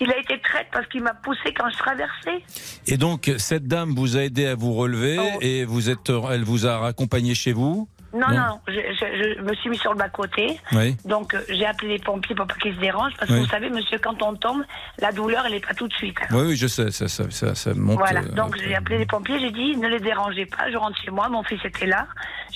[0.00, 2.42] Il a été traite parce qu'il m'a poussé quand je traversais.
[2.86, 5.38] Et donc, cette dame vous a aidé à vous relever Oh.
[5.40, 9.42] et vous êtes, elle vous a accompagné chez vous Non, non, non, je, je- je
[9.42, 10.58] me suis mis sur le bas-côté.
[10.72, 10.96] Oui.
[11.04, 13.14] Donc, euh, j'ai appelé les pompiers pour pas qu'ils se dérangent.
[13.18, 13.40] Parce que Oui.
[13.40, 14.62] vous savez, monsieur, quand on tombe,
[15.00, 16.16] la douleur, elle n'est pas tout de suite.
[16.30, 17.98] Oui, oui, je sais, ça, ça, ça, ça monte.
[17.98, 21.00] Voilà, euh, donc j'ai appelé les pompiers, j'ai dit ne les dérangez pas, je rentre
[21.02, 22.06] chez moi, mon fils était là.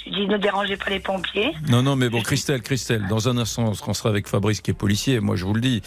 [0.05, 1.53] J'ai dit ne dérangez pas les pompiers.
[1.69, 4.75] Non, non, mais bon, Christelle, Christelle, dans un instant, on sera avec Fabrice qui est
[4.75, 5.21] policier.
[5.21, 5.83] Moi, je vous le dis,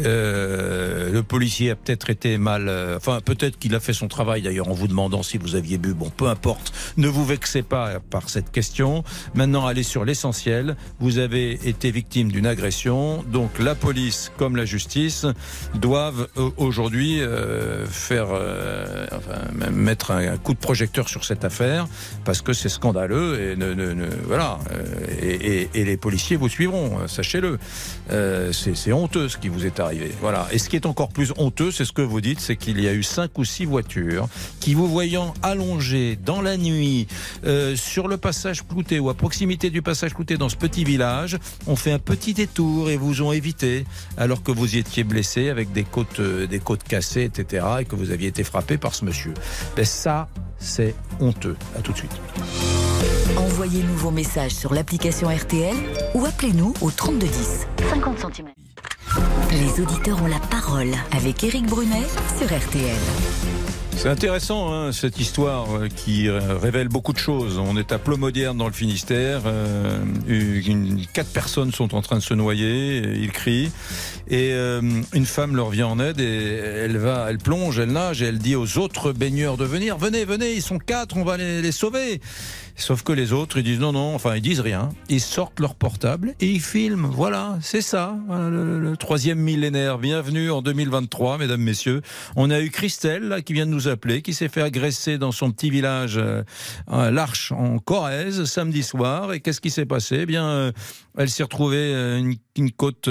[0.00, 2.68] euh, le policier a peut-être été mal.
[2.68, 5.78] euh, enfin, peut-être qu'il a fait son travail d'ailleurs en vous demandant si vous aviez
[5.78, 5.94] bu.
[5.94, 6.72] Bon, peu importe.
[6.96, 9.04] Ne vous vexez pas par cette question.
[9.34, 10.76] Maintenant, allez sur l'essentiel.
[11.00, 13.22] Vous avez été victime d'une agression.
[13.24, 15.26] Donc, la police comme la justice
[15.74, 21.86] doivent euh, aujourd'hui euh, faire, euh, enfin, mettre un, coup de projecteur sur cette affaire
[22.24, 24.58] parce que c'est scandaleux et ne, ne- ne- voilà.
[25.22, 27.58] Et, les policiers vous suivront, sachez-le.
[28.10, 30.12] Euh, c'est honteux ce qui vous est arrivé.
[30.20, 30.46] Voilà.
[30.52, 32.88] Et ce qui est encore plus honteux, c'est ce que vous dites, c'est qu'il y
[32.88, 34.28] a eu cinq ou six voitures
[34.60, 37.06] qui, vous voyant allongés dans la nuit
[37.44, 41.38] euh, sur le passage Clouté ou à proximité du passage Clouté dans ce petit village,
[41.66, 43.86] ont fait un petit détour et vous ont évité
[44.16, 47.64] alors que vous y étiez blessé avec des côtes, euh, des côtes cassées, etc.
[47.80, 49.34] et que vous aviez été frappé par ce monsieur.
[49.76, 50.28] Ben ça,
[50.64, 51.56] c'est honteux.
[51.76, 52.16] À tout de suite.
[53.36, 55.74] Envoyez-nous vos messages sur l'application RTL
[56.14, 57.66] ou appelez-nous au 3210.
[57.90, 58.48] 50 centimes.
[59.52, 62.02] Les auditeurs ont la parole avec Éric Brunet
[62.38, 63.63] sur RTL.
[63.96, 65.66] C'est intéressant hein, cette histoire
[65.96, 67.58] qui euh, révèle beaucoup de choses.
[67.58, 69.42] On est à Plomodierne dans le Finistère.
[69.46, 73.00] euh, une- quatre personnes sont en train de se noyer.
[73.02, 73.70] euh, Ils crient
[74.28, 74.80] et euh,
[75.14, 76.24] une femme leur vient en aide et
[76.84, 79.96] elle va, elle plonge, elle nage et elle dit aux autres baigneurs de venir.
[79.96, 82.20] Venez, venez, ils sont quatre, on va les, les sauver.
[82.76, 84.88] Sauf que les autres, ils disent non, non, enfin, ils disent rien.
[85.08, 87.06] Ils sortent leur portable et ils filment.
[87.06, 89.98] Voilà, c'est ça, le, troisième millénaire.
[89.98, 92.02] Bienvenue en 2023, mesdames, messieurs.
[92.34, 95.30] On a eu Christelle, là, qui vient de nous appeler, qui s'est fait agresser dans
[95.30, 96.42] son petit village, euh,
[96.88, 99.32] à l'Arche, en Corrèze, samedi soir.
[99.32, 100.18] Et qu'est-ce qui s'est passé?
[100.22, 100.72] Eh bien, euh,
[101.16, 103.08] elle s'est retrouvée euh, une, côte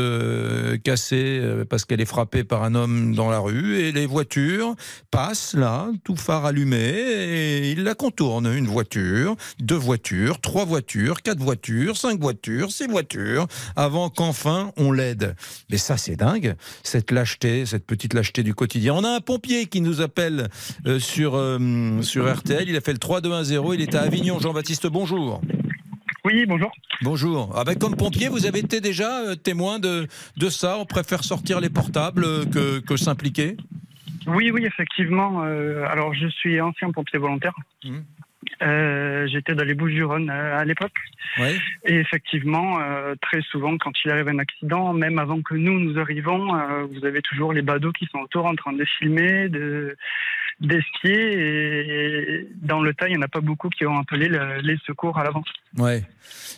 [0.83, 4.75] cassée parce qu'elle est frappée par un homme dans la rue et les voitures
[5.11, 8.51] passent là, tout phare allumé et ils la contournent.
[8.53, 14.91] Une voiture, deux voitures, trois voitures, quatre voitures, cinq voitures, six voitures, avant qu'enfin on
[14.91, 15.35] l'aide.
[15.69, 18.93] Mais ça c'est dingue, cette lâcheté, cette petite lâcheté du quotidien.
[18.93, 20.49] On a un pompier qui nous appelle
[20.85, 24.39] euh, sur, euh, sur RTL, il a fait le 3210, il est à Avignon.
[24.39, 25.41] Jean-Baptiste, bonjour.
[26.25, 26.71] Oui, bonjour.
[27.01, 27.53] Bonjour.
[27.55, 30.77] Ah ben, comme pompier, vous avez été déjà euh, témoin de, de ça?
[30.77, 33.57] On préfère sortir les portables que, que s'impliquer?
[34.25, 35.41] Oui, oui, effectivement.
[35.41, 37.53] alors, je suis ancien pompier volontaire.
[37.83, 38.05] Mhm.
[38.61, 40.93] Euh, J'étais dans les Bouches-du-Rhône euh, à l'époque.
[41.39, 41.59] Oui.
[41.85, 45.99] Et effectivement, euh, très souvent, quand il arrive un accident, même avant que nous, nous
[45.99, 46.53] arrivons,
[46.91, 49.95] vous avez toujours les badauds qui sont autour en train de filmer, de
[50.59, 51.33] d'espier.
[51.33, 54.77] Et dans le tas, il n'y en a pas beaucoup qui ont appelé le- les
[54.85, 55.47] secours à l'avance.
[55.77, 56.03] Ouais.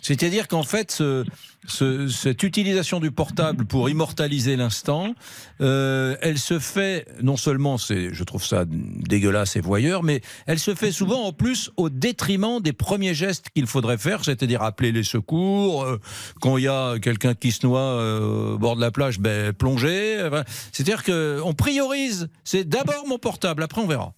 [0.02, 1.24] C'est-à-dire qu'en fait, ce-
[1.66, 5.14] ce- cette utilisation du portable pour immortaliser l'instant,
[5.60, 10.58] euh, elle se fait non seulement, c'est, je trouve ça dégueulasse et voyeur, mais elle
[10.58, 14.92] se fait souvent en plus au détriment des premiers gestes qu'il faudrait faire, c'est-à-dire appeler
[14.92, 15.98] les secours, euh,
[16.40, 19.52] quand il y a quelqu'un qui se noie euh, au bord de la plage, ben
[19.52, 20.28] plonger.
[20.72, 22.28] C'est-à-dire que on priorise.
[22.44, 24.12] C'est d'abord mon portable, après on verra.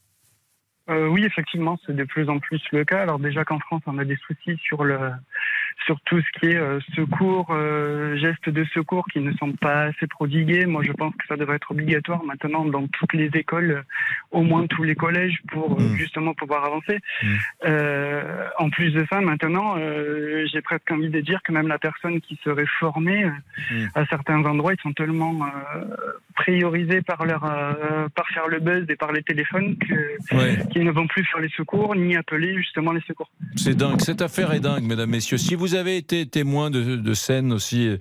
[0.90, 3.02] Oui, effectivement, c'est de plus en plus le cas.
[3.02, 4.98] Alors déjà qu'en France, on a des soucis sur le
[5.84, 9.84] sur tout ce qui est euh, secours, euh, gestes de secours qui ne sont pas
[9.84, 10.66] assez prodigués.
[10.66, 13.84] Moi, je pense que ça devrait être obligatoire maintenant dans toutes les écoles,
[14.30, 16.98] au moins tous les collèges, pour euh, justement pouvoir avancer.
[17.64, 21.78] Euh, en plus de ça, maintenant, euh, j'ai presque envie de dire que même la
[21.78, 25.84] personne qui serait formée, euh, à certains endroits, ils sont tellement euh,
[26.38, 29.94] priorisés par leur euh, par faire le buzz et par les téléphones que
[30.36, 30.58] Ouais.
[30.70, 33.30] qu'ils ne vont plus faire les secours ni appeler justement les secours.
[33.56, 35.38] C'est dingue, cette affaire est dingue, mesdames, messieurs.
[35.38, 37.98] Si vous avez été témoin de, de scènes aussi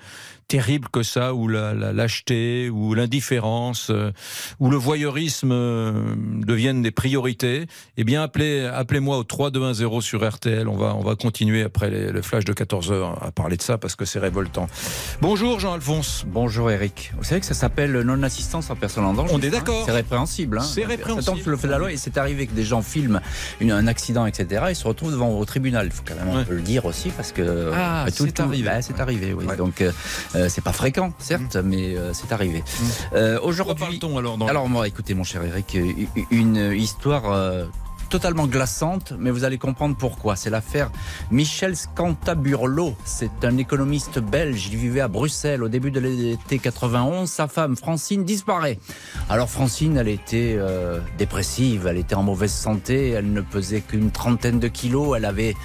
[0.48, 4.12] terribles que ça, où la, la lâcheté, ou l'indifférence, euh,
[4.60, 7.68] où le voyeurisme euh, deviennent des priorités,
[7.98, 10.68] eh bien appelez, appelez-moi au 3210 sur RTL.
[10.68, 13.62] On va, on va continuer après les- le flash de 14 heures à parler de
[13.62, 14.68] ça parce que c'est révoltant.
[15.22, 16.26] Bonjour Jean-Alphonse.
[16.28, 17.12] Bonjour Eric.
[17.18, 19.34] Vous savez que ça s'appelle non-assistance en personne en danger.
[19.34, 19.84] On est hein d'accord.
[19.86, 20.60] C'est répréhensible.
[20.60, 20.64] hein.
[20.64, 21.24] C'est répréhensible.
[21.24, 23.20] Ça tombe sous le fait de la loi et c'est arrivé que des gens filment
[23.60, 24.66] une- un accident, etc.
[24.70, 25.88] et se retrouvent devant au tribunal.
[25.88, 27.72] Il faut quand même peu le dire aussi parce que.
[27.74, 28.64] Ah, euh, c'est arrivé.
[28.64, 29.46] bah, c'est arrivé, oui.
[29.58, 29.92] Donc euh,
[30.38, 32.64] euh, c'est pas fréquent, certes, mais euh, c'est arrivé.
[33.14, 34.00] Euh, Aujourd'hui.
[34.18, 35.92] alors Alors moi, écoutez, mon cher Eric, euh,
[36.32, 37.68] une histoire.
[38.10, 40.38] Totalement glaçante, mais vous allez comprendre pourquoi.
[40.38, 40.92] C'est l'affaire
[41.30, 42.96] Michel Scantaburlo.
[43.04, 44.70] C'est un économiste belge.
[44.72, 47.30] Il vivait à Bruxelles au début de l'été 91.
[47.30, 48.80] Sa femme, Francine, disparaît.
[49.30, 54.12] Alors Francine, elle était euh, dépressive, elle était en mauvaise santé, elle ne pesait qu'une
[54.12, 55.56] trentaine de kilos, elle avait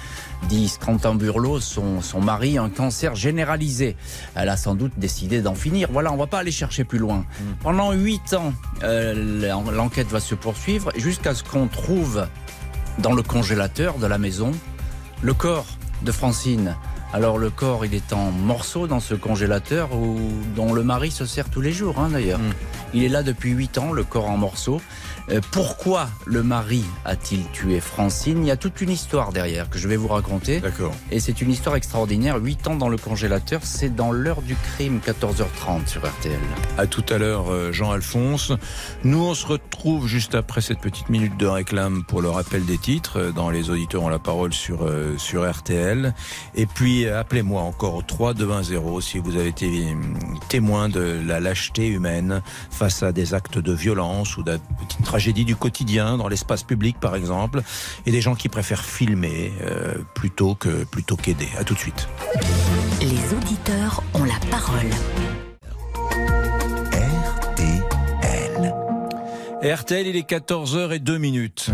[0.49, 3.95] dit Scantamburlo, son, son mari, un cancer généralisé.
[4.35, 5.89] Elle a sans doute décidé d'en finir.
[5.91, 7.25] Voilà, on va pas aller chercher plus loin.
[7.61, 12.27] Pendant huit ans, euh, l'en- l'enquête va se poursuivre jusqu'à ce qu'on trouve
[12.99, 14.51] dans le congélateur de la maison
[15.21, 15.65] le corps
[16.03, 16.75] de Francine.
[17.13, 20.19] Alors le corps, il est en morceaux dans ce congélateur où,
[20.55, 22.39] dont le mari se sert tous les jours, hein, d'ailleurs.
[22.95, 24.81] Il est là depuis huit ans, le corps en morceaux.
[25.29, 29.77] Euh, pourquoi le mari a-t-il tué Francine Il y a toute une histoire derrière que
[29.77, 30.59] je vais vous raconter.
[30.59, 30.93] D'accord.
[31.11, 32.37] Et c'est une histoire extraordinaire.
[32.37, 36.39] Huit ans dans le congélateur, c'est dans l'heure du crime, 14h30 sur RTL.
[36.77, 38.51] À tout à l'heure, euh, Jean-Alphonse.
[39.03, 42.77] Nous, on se retrouve juste après cette petite minute de réclame pour le rappel des
[42.77, 43.19] titres.
[43.19, 46.13] Euh, Dans Les auditeurs ont la parole sur, euh, sur RTL.
[46.55, 49.95] Et puis, appelez-moi encore au 3210 si vous avez été
[50.49, 55.45] témoin de la lâcheté humaine face à des actes de violence ou de petites tragédies
[55.45, 57.61] du quotidien dans l'espace public, par exemple.
[58.07, 61.47] Et des gens qui préfèrent filmer euh, plutôt que plutôt qu'aider.
[61.59, 62.07] À tout de suite.
[62.99, 64.89] Les auditeurs ont la parole.
[69.61, 71.69] RTL, il est 14h02 minutes.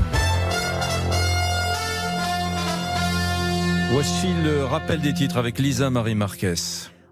[3.91, 6.55] Voici le rappel des titres avec Lisa Marie Marquez.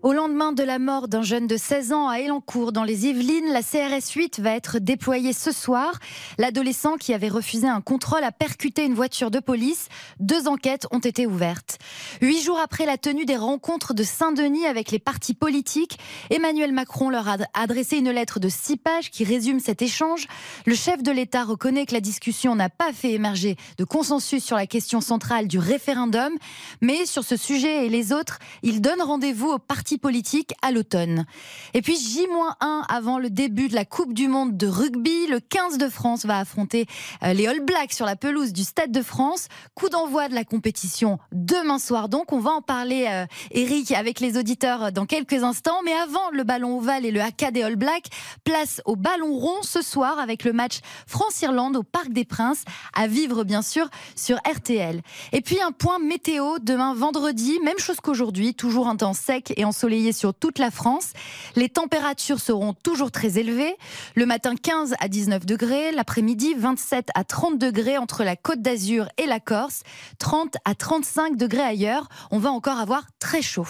[0.07, 3.51] Au lendemain de la mort d'un jeune de 16 ans à Elancourt dans les Yvelines,
[3.51, 5.99] la CRS 8 va être déployée ce soir.
[6.37, 9.89] L'adolescent qui avait refusé un contrôle a percuté une voiture de police.
[10.21, 11.77] Deux enquêtes ont été ouvertes.
[12.21, 15.99] Huit jours après la tenue des rencontres de Saint-Denis avec les partis politiques,
[16.29, 20.27] Emmanuel Macron leur a adressé une lettre de six pages qui résume cet échange.
[20.65, 24.55] Le chef de l'État reconnaît que la discussion n'a pas fait émerger de consensus sur
[24.55, 26.31] la question centrale du référendum,
[26.79, 31.25] mais sur ce sujet et les autres, il donne rendez-vous aux partis politiques à l'automne.
[31.73, 35.77] Et puis J-1 avant le début de la Coupe du Monde de rugby, le 15
[35.77, 36.85] de France va affronter
[37.23, 39.47] euh, les All Blacks sur la pelouse du Stade de France.
[39.75, 42.09] Coup d'envoi de la compétition demain soir.
[42.09, 45.81] Donc on va en parler, euh, Eric, avec les auditeurs euh, dans quelques instants.
[45.85, 48.07] Mais avant le ballon ovale et le haka des All Blacks,
[48.43, 53.07] place au ballon rond ce soir avec le match France-Irlande au Parc des Princes, à
[53.07, 55.01] vivre bien sûr sur RTL.
[55.31, 59.65] Et puis un point météo demain vendredi, même chose qu'aujourd'hui, toujours un temps sec et
[59.77, 61.13] ensoleillé sur toute la France.
[61.55, 63.75] Les températures seront toujours très élevées.
[64.15, 69.07] Le matin 15 à 19 degrés, l'après-midi 27 à 30 degrés entre la Côte d'Azur
[69.19, 69.83] et la Corse,
[70.17, 72.09] 30 à 35 degrés ailleurs.
[72.31, 73.67] On va encore avoir très chaud.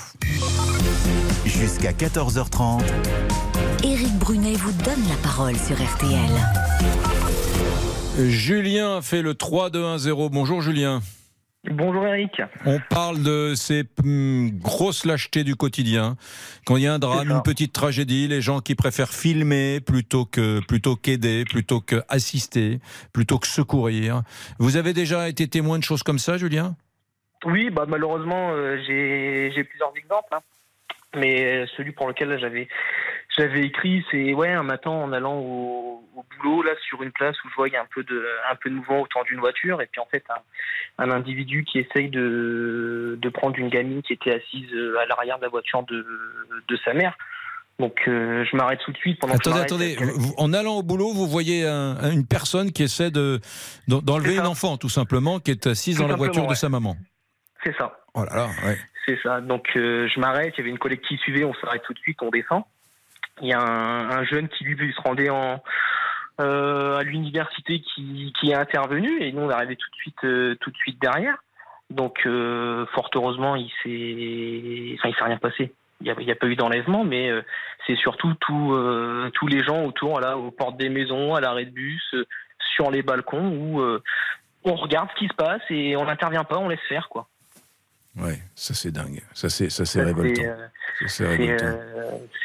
[1.46, 2.84] Jusqu'à 14h30.
[3.84, 6.32] Éric Brunet vous donne la parole sur RTL.
[8.30, 10.30] Julien a fait le 3-2-1-0.
[10.32, 11.02] Bonjour Julien.
[11.70, 12.42] Bonjour Eric.
[12.66, 16.16] On parle de ces hum, grosses lâchetés du quotidien.
[16.66, 20.26] Quand il y a un drame, une petite tragédie, les gens qui préfèrent filmer plutôt
[20.26, 22.80] que plutôt qu'aider, plutôt qu'assister,
[23.12, 24.22] plutôt que secourir.
[24.60, 26.76] Vous avez déjà été témoin de choses comme ça, Julien?
[27.46, 30.30] Oui, bah malheureusement, euh, j'ai j'ai plusieurs exemples.
[30.32, 30.40] hein.
[31.18, 32.68] Mais euh, celui pour lequel j'avais
[33.38, 37.36] j'avais écrit, c'est ouais un matin en allant au, au boulot là sur une place
[37.44, 40.02] où je voyais un peu de un peu de mouvement autour d'une voiture et puis
[40.02, 44.72] en fait un, un individu qui essaye de de prendre une gamine qui était assise
[44.74, 46.06] euh, à l'arrière de la voiture de
[46.68, 47.16] de sa mère.
[47.80, 50.02] Donc euh, je m'arrête tout de suite pendant que je Attendez, m'arrête.
[50.02, 50.12] attendez.
[50.20, 53.40] Vous- en allant au boulot, vous voyez un- une personne qui essaie de
[53.88, 56.70] d'en- d'enlever une enfant, tout simplement, qui est assise Tout dans la voiture de sa
[56.70, 56.96] maman.
[57.64, 57.96] C'est ça.
[58.16, 58.78] Oh là là, ouais.
[59.08, 59.40] C'est ça.
[59.40, 62.00] Donc euh, je m'arrête, il y avait une collègue qui suivait, on s'arrête tout de
[62.00, 62.64] suite, on descend.
[63.42, 65.64] Il y a un, un jeune qui lui se rendait en
[66.42, 70.24] euh, à l'université qui, qui est intervenu et nous on est arrivé tout de suite
[70.26, 71.38] euh, tout de suite derrière.
[71.90, 75.74] Donc fort heureusement il s'est s'est rien passé.
[76.02, 77.32] Il n'y a, pas eu d'enlèvement, mais
[77.88, 81.72] c'est surtout tout, tous les gens autour, là, aux portes des maisons, à l'arrêt de
[81.72, 82.14] bus,
[82.76, 83.82] sur les balcons, où
[84.64, 87.28] on regarde ce qui se passe et on n'intervient pas, on laisse faire, quoi.
[88.20, 89.22] Ouais, ça c'est dingue.
[89.34, 90.42] Ça c'est ça c'est révoltant.
[91.08, 91.68] c'est, euh,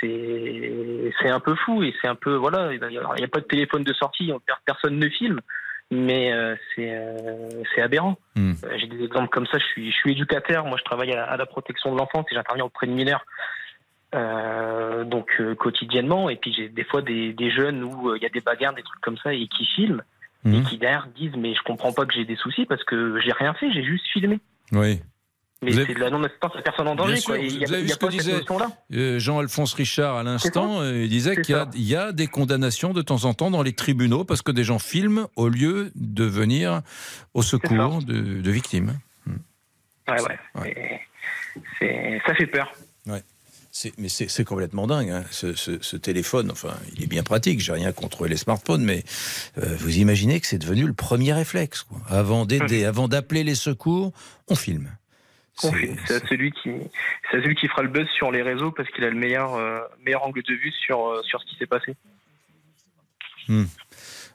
[0.04, 2.72] euh, c'est- un peu fou et c'est un peu voilà.
[2.74, 5.40] Il n'y a, pas de téléphone de sortie, on- personne ne filme,
[5.90, 8.18] mais euh, c'est euh, c'est aberrant.
[8.36, 8.52] Hmm.
[8.78, 9.58] J'ai des exemples comme ça.
[9.58, 10.66] Je suis je suis éducateur.
[10.66, 13.24] Moi, je travaille à la, à la protection de l'enfance et j'interviens auprès de mineurs.
[14.14, 18.28] Euh, donc quotidiennement et puis j'ai des fois des, des jeunes où il y a
[18.28, 20.02] des bagarres des trucs comme ça et qui filment
[20.44, 20.54] Hmm.
[20.54, 23.30] et qui derrière disent mais je comprends pas que j'ai des soucis parce que j'ai
[23.30, 24.40] rien fait j'ai juste filmé
[24.72, 25.00] Oui.
[25.62, 27.66] Mais avez- c'est de la non assistance à personne en danger sûr, il y a,
[27.66, 28.32] vous avez vu ce que disait
[28.92, 30.80] euh, Jean-Alphonse Richard à l'instant.
[30.82, 33.72] euh, Il disait qu'il y, a- y des condamnations de temps en temps dans les
[33.72, 36.82] tribunaux parce que des gens filment au lieu de venir
[37.34, 38.98] au secours de, de victimes.
[40.08, 40.16] Ouais,
[40.56, 40.74] ouais.
[40.76, 41.00] Et
[41.78, 42.72] c'est- ça fait peur.
[43.06, 43.22] Ouais.
[43.96, 45.08] Mais c'est complètement dingue.
[45.10, 45.24] hein.
[45.30, 47.58] Ce, ce- ce téléphone, enfin, il est bien pratique.
[47.60, 49.02] J'ai rien contre les smartphones, mais
[49.58, 51.82] euh, vous imaginez que c'est devenu le premier réflexe.
[51.82, 51.98] quoi.
[52.08, 54.12] Avant d'aider, avant d'appeler les secours,
[54.48, 54.90] on filme.
[56.06, 56.70] C'est à celui qui,
[57.30, 59.54] c'est à celui qui fera le buzz sur les réseaux parce qu'il a le meilleur,
[59.54, 61.94] euh, meilleur angle de vue sur, euh, sur ce qui s'est passé.
[63.48, 63.64] Hmm.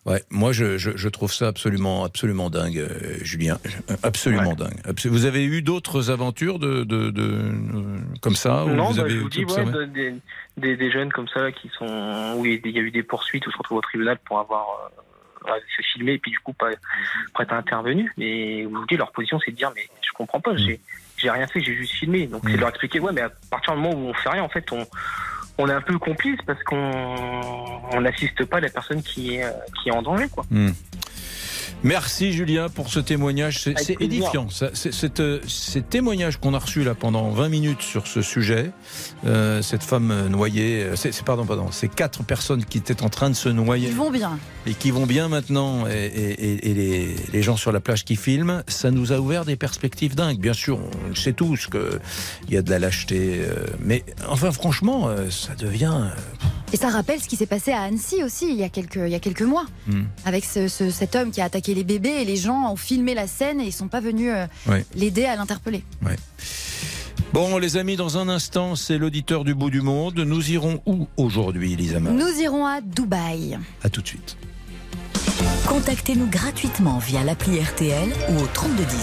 [0.05, 3.57] Ouais, moi je, je, je trouve ça absolument, absolument dingue, euh, Julien.
[4.03, 4.80] Absolument dingue.
[5.05, 9.09] Vous avez eu d'autres aventures de, de, de- euh, comme ça non, vous bah, avez
[9.15, 10.13] je vous dis, ouais, observé de- des,
[10.55, 13.45] des, des jeunes comme ça là, qui sont, où il y a- eu des poursuites
[13.47, 14.91] où se retrouvent au tribunal pour avoir
[15.47, 16.69] euh, se filmé et puis du coup pas,
[17.34, 18.09] pas être intervenu.
[18.17, 20.80] Mais vous dis, leur position c'est de dire, mais je comprends pas, j'ai,
[21.18, 22.28] j'ai rien fait, j'ai juste filmé.
[22.28, 24.43] Donc c'est de leur expliquer, ouais, mais à partir du moment où on fait rien,
[24.43, 24.86] en fait, on,
[25.57, 26.91] on est un peu complice parce qu'on
[27.91, 29.51] on n'assiste pas à la personne qui est, euh,
[29.82, 30.45] qui est en danger, quoi.
[30.49, 30.72] Hmm.
[31.84, 33.59] Merci Julien pour ce témoignage.
[33.61, 34.47] C'est édifiant.
[34.61, 38.72] Euh, ces témoignages qu'on a reçus là pendant 20 minutes sur ce sujet,
[39.26, 43.30] euh, cette femme euh, noyée, c'est pardon, pardon, ces quatre personnes qui étaient en train
[43.30, 44.38] de se noyer Ils vont bien.
[44.65, 48.03] et qui vont bien maintenant, et, et- et- et les, les gens sur la plage
[48.05, 50.39] qui filment, ça nous a ouvert des perspectives dingues.
[50.39, 51.99] Bien sûr, on le sait tous qu'il
[52.53, 56.01] y a de la lâcheté, euh, mais enfin franchement, euh, ça devient...
[56.74, 59.07] Et ça rappelle ce qui s'est passé à Annecy aussi, il y a quelques, il
[59.09, 59.65] y a quelques mois.
[59.88, 60.03] hmm.
[60.26, 63.14] Avec ce- ce- cet homme qui a attaqué les bébés et les gens ont filmé
[63.14, 64.86] la scène et ils sont pas venus euh, Ouais.
[64.95, 65.84] l'aider à l'interpeller.
[66.05, 66.16] Ouais.
[67.34, 70.18] Bon, les amis, dans un instant, c'est l'auditeur du bout du monde.
[70.20, 73.58] Nous irons où aujourd'hui, Elisama Nous irons à Dubaï.
[73.84, 74.38] À tout de suite.
[75.68, 78.97] Contactez-nous gratuitement via l'appli RTL ou au 3210.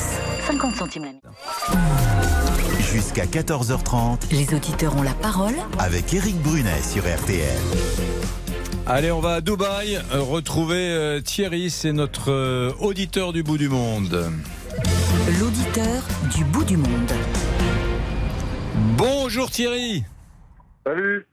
[0.47, 1.23] 50 centimes la minute.
[2.93, 7.59] Jusqu'à 14h30 Les auditeurs ont la parole avec Eric Brunet sur RTL.
[8.87, 13.57] Allez, on va à Dubaï euh, retrouver euh, Thierry, c'est notre euh, auditeur du bout
[13.57, 14.31] du monde.
[15.41, 16.03] L'auditeur
[16.37, 17.11] du bout du monde.
[18.99, 20.05] Bonjour Thierry.
[20.87, 21.27] Salut.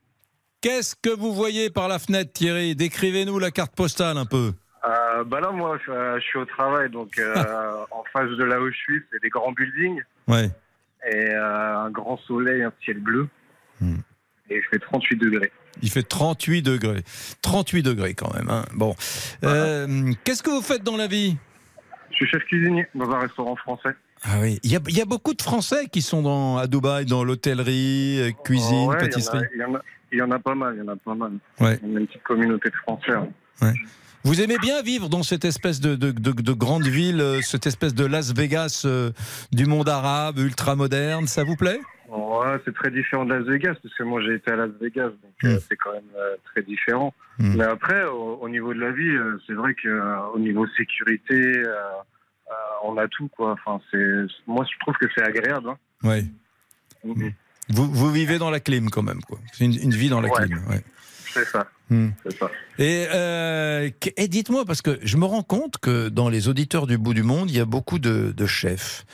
[0.62, 2.74] Qu'est-ce que vous voyez par la fenêtre, Thierry?
[2.74, 4.52] Décrivez-nous la carte postale un peu.
[4.84, 7.34] Euh, bah là, moi, je, je suis au travail, donc euh,
[7.90, 10.48] en face de là où je suis, c'est des grands buildings Ouais.
[11.10, 13.28] et euh, un grand soleil, un ciel bleu.
[13.80, 13.98] Hmm.
[14.48, 15.52] Et il fait 38 degrés.
[15.80, 17.02] Il fait 38 degrés.
[17.40, 18.48] 38 degrés quand même.
[18.50, 18.64] hein.
[18.74, 18.94] Bon.
[19.44, 21.36] Euh, Qu'est-ce que vous faites dans la vie?
[22.10, 23.90] Je suis chef cuisinier dans un restaurant français.
[24.24, 24.60] Ah oui.
[24.62, 27.24] Il y, a, il y a beaucoup de Français qui sont dans, à Dubaï, dans
[27.24, 29.44] l'hôtellerie, euh, cuisine, Ouais, il y en a- pâtisserie.
[29.54, 29.80] Il y, en a,
[30.12, 31.32] il y en a pas mal, il y en a pas mal.
[31.58, 31.80] Ouais.
[31.82, 33.12] Il y a une petite communauté de Français.
[33.12, 33.28] hein.
[33.62, 33.72] Ouais.
[34.24, 37.66] Vous aimez bien vivre dans cette espèce de, de, de- de grande ville, euh, cette
[37.66, 39.10] espèce de Las Vegas euh,
[39.50, 41.80] du monde arabe, ultra moderne, ça vous plaît?
[42.08, 45.08] Ouais, c'est très différent de Las Vegas, parce que moi j'ai été à Las Vegas,
[45.08, 45.46] donc Hmm.
[45.46, 47.12] euh, c'est quand même euh, très différent.
[47.38, 50.66] Mais après, au, au niveau de la vie, euh, c'est vrai que euh, au niveau
[50.76, 51.62] sécurité,
[52.84, 53.52] on a tout quoi.
[53.52, 53.80] Enfin,
[54.46, 55.70] moi je trouve que c'est agréable.
[55.70, 55.76] hein.
[56.04, 56.30] Oui.
[57.04, 57.32] Mhm.
[57.70, 59.38] Vous, vous vivez dans la clim quand même, quoi.
[59.52, 60.44] C'est une, une vie dans la Ouais.
[60.46, 60.58] clim.
[60.68, 60.82] ouais.
[61.32, 61.66] C'est ça.
[61.92, 62.10] Hmm.
[62.24, 62.50] C'est ça.
[62.78, 66.96] Et, euh, et dites-moi, parce que je me rends compte que dans les auditeurs du
[66.96, 69.04] bout du monde, il y a beaucoup de, de chefs,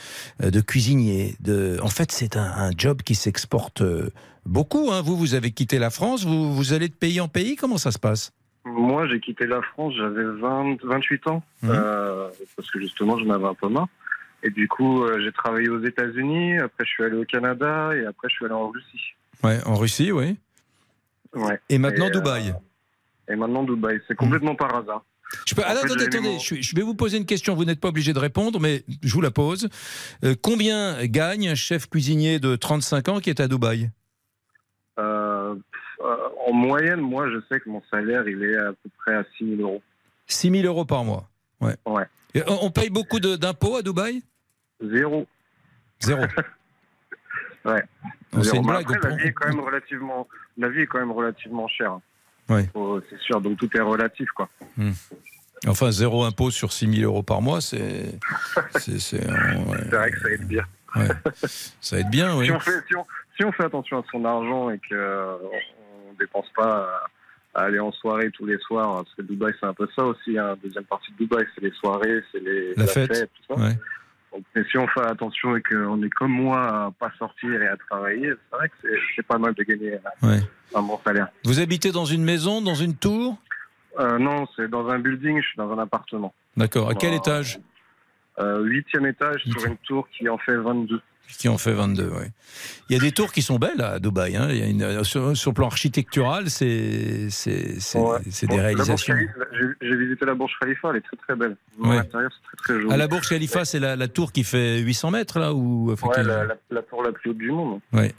[0.42, 1.34] euh, de cuisiniers.
[1.40, 1.78] De...
[1.82, 4.10] En fait, c'est un, un job qui s'exporte euh,
[4.46, 4.92] beaucoup.
[4.92, 5.02] hein.
[5.02, 7.56] Vous, vous avez quitté la France, vous, vous allez de pays en pays.
[7.56, 8.32] Comment ça se passe?
[8.64, 13.46] Moi, j'ai quitté la France, j'avais 20 28 ans, euh, parce que justement, j'en avais
[13.46, 13.88] un peu marre.
[14.44, 18.04] Et du coup, euh, j'ai travaillé aux États-Unis, après je suis allé au Canada, et
[18.06, 19.00] après je suis allé en Russie.
[19.42, 20.36] ouais, En Russie, oui.
[21.34, 21.58] Ouais.
[21.68, 22.54] Et maintenant, Dubaï.
[23.28, 25.04] Et maintenant Dubaï, c'est complètement par hasard.
[25.46, 27.54] Je peux- attendez, attendez, je, vais vous poser une question.
[27.54, 29.68] Vous n'êtes pas obligé de répondre, mais je vous la pose.
[30.24, 33.90] Euh, combien gagne un chef cuisinier de 35 ans qui est à Dubaï
[34.98, 35.54] Euh,
[36.00, 36.16] euh,
[36.46, 39.56] en moyenne, moi, je sais que mon salaire, il est à peu près à 6
[39.56, 39.82] 000 euros.
[40.26, 41.28] 6 000 euros par mois.
[41.60, 41.76] Ouais.
[41.84, 42.04] Ouais.
[42.34, 44.22] Et on paye beaucoup d'impôts à Dubaï
[44.82, 45.26] Zéro.
[46.00, 46.22] Zéro.
[47.64, 47.82] Ouais.
[48.42, 51.00] C'est une blague, Après, la prend- vie est quand même relativement, la vie est quand
[51.00, 51.98] même relativement chère.
[52.48, 52.68] Ouais.
[52.72, 53.40] Faut- C'est sûr.
[53.40, 54.48] Donc tout est relatif, quoi.
[54.76, 54.92] Hmm.
[55.66, 58.18] Enfin, zéro impôt sur 6 000 euros par mois, c'est.
[58.78, 60.64] C'est vrai que ça aide bien.
[60.96, 61.08] Ouais.
[61.80, 62.46] Ça aide bien, oui.
[62.46, 63.04] Si on fait, si on,
[63.36, 66.88] si on fait attention à son argent et qu'on ne dépense pas
[67.54, 70.04] à, à aller en soirée tous les soirs, parce que Dubaï c'est un peu ça
[70.04, 73.10] aussi, hein, deuxième partie de Dubaï c'est les soirées, c'est les La fête.
[73.46, 73.60] tout ça.
[73.60, 73.76] Ouais.
[74.54, 77.76] Mais si on fait attention et qu'on est comme moi à pas sortir et à
[77.76, 78.74] travailler, c'est vrai que
[79.16, 80.40] c'est- pas mal de gagner euh, Ouais.
[80.74, 81.28] un bon salaire.
[81.44, 83.36] Vous habitez dans une maison, dans une tour?
[83.98, 86.32] Euh, non, c'est dans un building, je suis dans un appartement.
[86.56, 86.88] D'accord.
[86.90, 87.58] À quel Euh, étage?
[88.38, 91.00] euh, Huitième étage sur une tour qui en fait 22.
[91.36, 92.26] Qui en fait 22, oui.
[92.88, 94.34] Il y a des tours qui sont belles à Dubaï.
[94.36, 94.48] hein.
[94.50, 97.28] Il y a une- sur, sur le plan architectural, c'est
[97.94, 98.18] Ouais.
[98.46, 99.14] Bon, des réalisations.
[99.14, 99.34] Khalifa,
[99.80, 101.56] J'ai visité la Burj Khalifa, elle est très très belle.
[101.78, 101.90] Ouais.
[101.90, 102.92] À l'intérieur, c'est très très joli.
[102.92, 106.22] À la Burj Khalifa, c'est la, la tour qui fait 800 mètres, là où, Ouais,
[106.24, 107.80] la, la, la tour la plus haute du monde.
[107.92, 108.14] Ouais, ouais.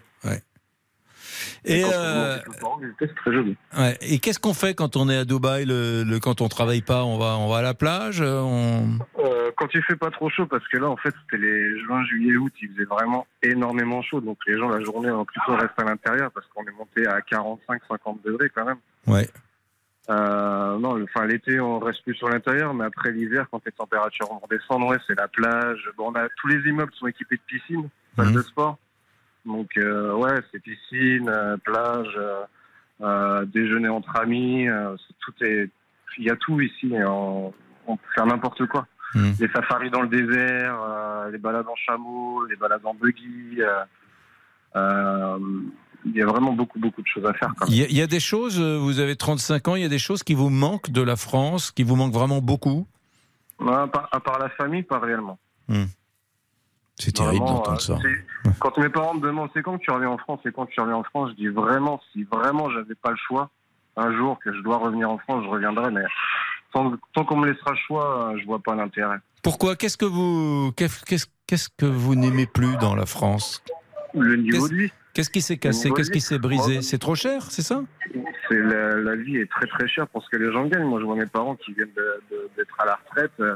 [1.66, 3.56] Et, euh, on c'est très joli.
[3.78, 3.98] ouais.
[4.02, 7.04] Et qu'est-ce qu'on fait quand on est à Dubaï le, le- Quand on travaille pas,
[7.04, 8.88] on va, on va à la plage on...
[9.20, 12.04] Euh, quand il fait pas trop chaud, parce que là, en fait, c'était les juin,
[12.06, 14.22] juillet, août, il faisait vraiment énormément chaud.
[14.22, 17.22] Donc les gens, la journée, ont plutôt resté à l'intérieur parce qu'on est monté à
[17.22, 18.78] 45, 50 degrés quand même.
[19.08, 19.28] Ouais.
[20.10, 24.28] Euh, non, enfin l'été, on reste plus sur l'intérieur, mais après l'hiver, quand les températures
[24.28, 25.88] vont redescendre, ouais, c'est la plage.
[25.98, 28.78] Bon, on a, tous les immeubles sont équipés de piscines, salles de sport.
[29.50, 32.20] Donc euh, ouais, c'est piscine, euh, plage,
[33.02, 34.68] euh, déjeuner entre amis,
[35.22, 35.70] tout est,
[36.20, 36.94] il y a tout ici.
[36.94, 37.52] on,
[37.88, 38.86] on peut faire n'importe quoi.
[39.16, 40.78] Les safaris dans le désert,
[41.32, 43.58] les balades en chameau, les balades en buggy.
[44.76, 47.52] il y a vraiment beaucoup beaucoup de choses à faire.
[47.58, 47.74] Quand même.
[47.74, 49.90] Il y, a, il y a des choses, vous avez 35 ans, il y a
[49.90, 52.86] des choses qui vous manquent de la France, qui vous manquent vraiment beaucoup?
[53.60, 55.40] À, part, à part la famille, pas réellement.
[55.68, 55.86] Hmm.
[57.00, 57.98] C'est terrible d'entendre euh, ça.
[58.02, 60.66] c'est- Quand mes parents me demandent c'est quand que tu reviens en France, c'est quand
[60.66, 63.50] que tu reviens en France, je dis vraiment, si vraiment j'avais pas le choix,
[63.98, 66.04] un jour que je dois revenir en France, je reviendrai, mais
[66.74, 69.18] tant, tant qu'on me laissera le choix, euh, je vois pas l'intérêt.
[69.42, 69.76] Pourquoi?
[69.76, 73.64] Qu'est-ce que vous qu'est-ce qu'est-ce- qu'est-ce que vous n'aimez plus dans la France?
[74.14, 74.92] Le niveau de vie.
[75.14, 75.92] Qu'est-ce qui s'est cassé?
[75.92, 76.82] Qu'est-ce qui s'est brisé?
[76.82, 77.82] C'est trop cher, c'est ça?
[78.48, 80.84] C'est la, la vie est très très chère pour ce que les gens gagnent.
[80.88, 81.92] Moi, je vois mes parents qui viennent
[82.58, 83.56] d'être à la retraite euh,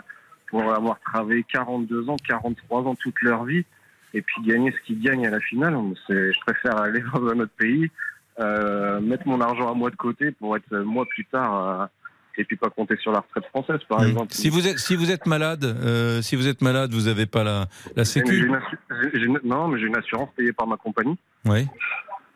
[0.54, 3.66] pour avoir travaillé 42 ans, 43 ans toute leur vie,
[4.14, 5.76] et puis gagner ce qu'ils gagnent à la finale.
[6.08, 7.90] Je préfère aller dans un autre pays,
[8.40, 11.86] euh, mettre mon argent à moi de côté pour être euh, moi plus tard, euh,
[12.38, 14.10] et puis pas compter sur la retraite française, par Hmm.
[14.10, 14.28] exemple.
[14.34, 17.44] Si vous êtes si vous êtes malade, euh, si vous êtes malade, vous n'avez pas
[17.44, 18.48] la la sécu.
[19.16, 21.18] une- non, mais j'ai une assurance payée par ma compagnie.
[21.46, 21.68] Oui.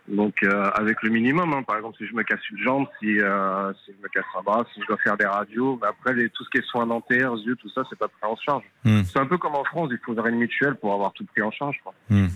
[0.08, 1.64] Donc euh, avec le minimum, hein.
[1.64, 4.41] par exemple si je me casse une jambe, si, euh, si je me casse un
[4.41, 6.88] bras, si je dois faire des radios, mais après les, tout ce qui est soins
[6.88, 8.64] dentaires, yeux, tout ça, c'est pas pris en charge.
[8.86, 9.01] Hmm.
[9.03, 11.51] C'est un peu comme en France, il faudrait une mutuelle pour avoir tout pris en
[11.51, 11.82] charge.
[12.10, 12.28] Hmm.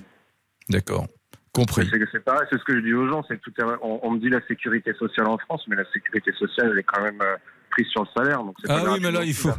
[0.70, 1.08] D'accord.
[1.54, 1.90] Compris.
[2.12, 3.52] C'est pareil, c'est ce que je dis aux gens, c'est tout
[3.82, 6.84] on, on me dit la sécurité sociale en France, mais la sécurité sociale elle est
[6.84, 7.36] quand même euh,
[7.72, 8.38] prise sur le salaire.
[8.44, 9.50] Donc Ah oui, mais là, il faut,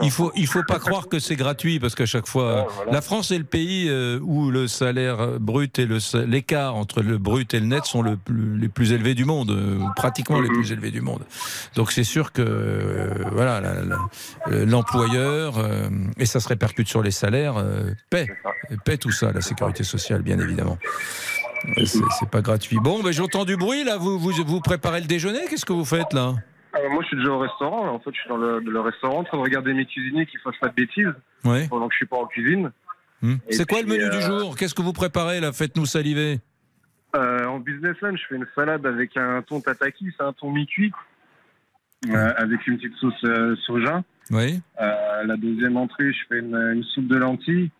[0.00, 2.92] il faut, il faut pas croire que c'est gratuit parce qu'à chaque fois, voilà.
[2.92, 7.18] la France est le pays euh, où le salaire brut et le l'écart entre le
[7.18, 10.40] brut et le net sont le plus- les plus élevés du monde, euh, ou pratiquement
[10.40, 11.22] les plus élevés du monde.
[11.74, 13.60] Donc c'est sûr que euh, voilà,
[14.50, 18.26] l'employeur euh, et ça se répercute sur les salaires euh, paie,
[18.84, 20.78] paie tout ça, la sécurité sociale, bien évidemment.
[21.84, 22.78] C'est pas gratuit.
[22.82, 23.96] Bon, ben j'entends du bruit là.
[23.96, 26.34] Vous, vous vous préparez le déjeuner Qu'est-ce que vous faites là?
[26.74, 27.86] Euh, moi, je suis déjà au restaurant.
[27.88, 30.38] En fait, je suis dans le, le restaurant en train de regarder mes cuisiniers qui
[30.38, 31.12] fassent pas de bêtises
[31.44, 31.66] Ouais.
[31.68, 32.70] pendant que je suis pas en cuisine.
[33.20, 33.34] Hmm.
[33.50, 34.56] C'est quoi le menu du euh, jour?
[34.56, 36.40] Qu'est-ce que vous préparez là Faites-nous saliver.
[37.14, 40.50] Euh, en business lunch, je fais une salade avec un thon tataki, c'est un thon
[40.50, 40.92] mi-cuit,
[42.10, 43.24] avec une petite sauce
[43.66, 44.02] soja.
[44.30, 44.60] Oui.
[44.78, 47.70] La deuxième entrée, je fais une, une soupe de lentilles.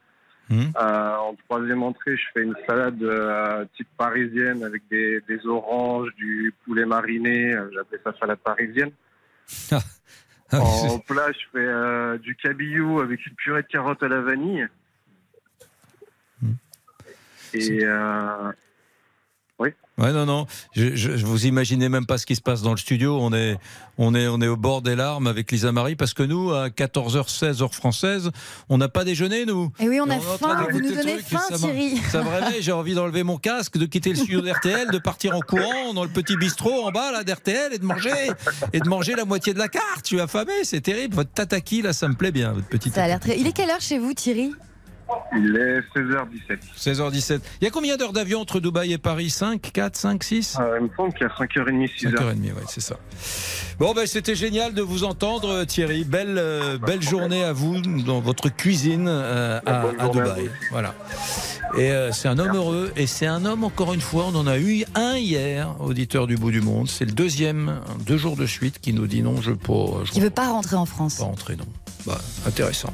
[0.52, 0.70] Hmm.
[0.76, 6.14] Euh, en troisième entrée, je fais une salade euh, type parisienne avec des, des oranges,
[6.16, 7.54] du poulet mariné.
[7.54, 8.90] euh, J'appelle ça salade parisienne.
[9.70, 14.68] Ah, en plat, je fais du cabillaud avec une purée de carottes à la vanille.
[16.42, 16.52] Hmm.
[17.54, 17.86] Et.
[19.98, 20.46] Ouais, non, non.
[20.74, 23.18] Je, je, je vous imaginez même pas ce qui se passe dans le studio.
[23.20, 23.58] On est,
[23.98, 26.68] on est, on est au bord des larmes avec Lisa Marie parce que nous, à
[26.68, 28.30] 14h16 heure française,
[28.70, 29.70] on n'a pas déjeuné, nous.
[29.80, 31.98] Et oui, on a est en train faim, vous nous donnez faim, ça Thierry.
[32.10, 35.36] Ça me réveille, j'ai envie d'enlever mon casque, de quitter le studio d'RTL, de partir
[35.36, 38.10] en courant dans le petit bistrot en bas là d'RTL et de manger
[38.72, 40.00] et de manger la moitié de la carte.
[40.04, 41.14] Je suis affamé, c'est terrible.
[41.14, 42.88] Votre tataki là, ça me plaît bien, votre petit.
[42.90, 43.38] Ça a l'air très.
[43.38, 44.52] Il est quelle heure chez vous, Thierry?
[45.34, 46.58] Il est 16h17.
[46.76, 47.40] 16h17.
[47.60, 49.30] Il y a combien d'heures d'avion entre Dubaï et Paris?
[49.30, 52.14] 5, 4, 5, 6 Euh, il me semble qu'il y a 5h30, 6h.
[52.14, 52.96] 5h30, ouais, c'est ça.
[53.78, 56.04] Bon, ben, c'était génial de vous entendre, Thierry.
[56.04, 60.50] Belle, euh, belle journée à vous dans votre cuisine euh, à, Dubaï.
[60.70, 60.94] Voilà.
[61.76, 62.92] Et euh, c'est un homme heureux.
[62.96, 66.36] Et c'est un homme, encore une fois, on en a eu un hier, auditeur du
[66.36, 66.88] bout du monde.
[66.88, 69.72] C'est le deuxième, deux jours de suite, qui nous dit non, je ne peux
[70.10, 71.16] Qui veut pas rentrer en France?
[71.16, 71.66] Pas rentrer, non.
[72.06, 72.92] Bah, intéressant.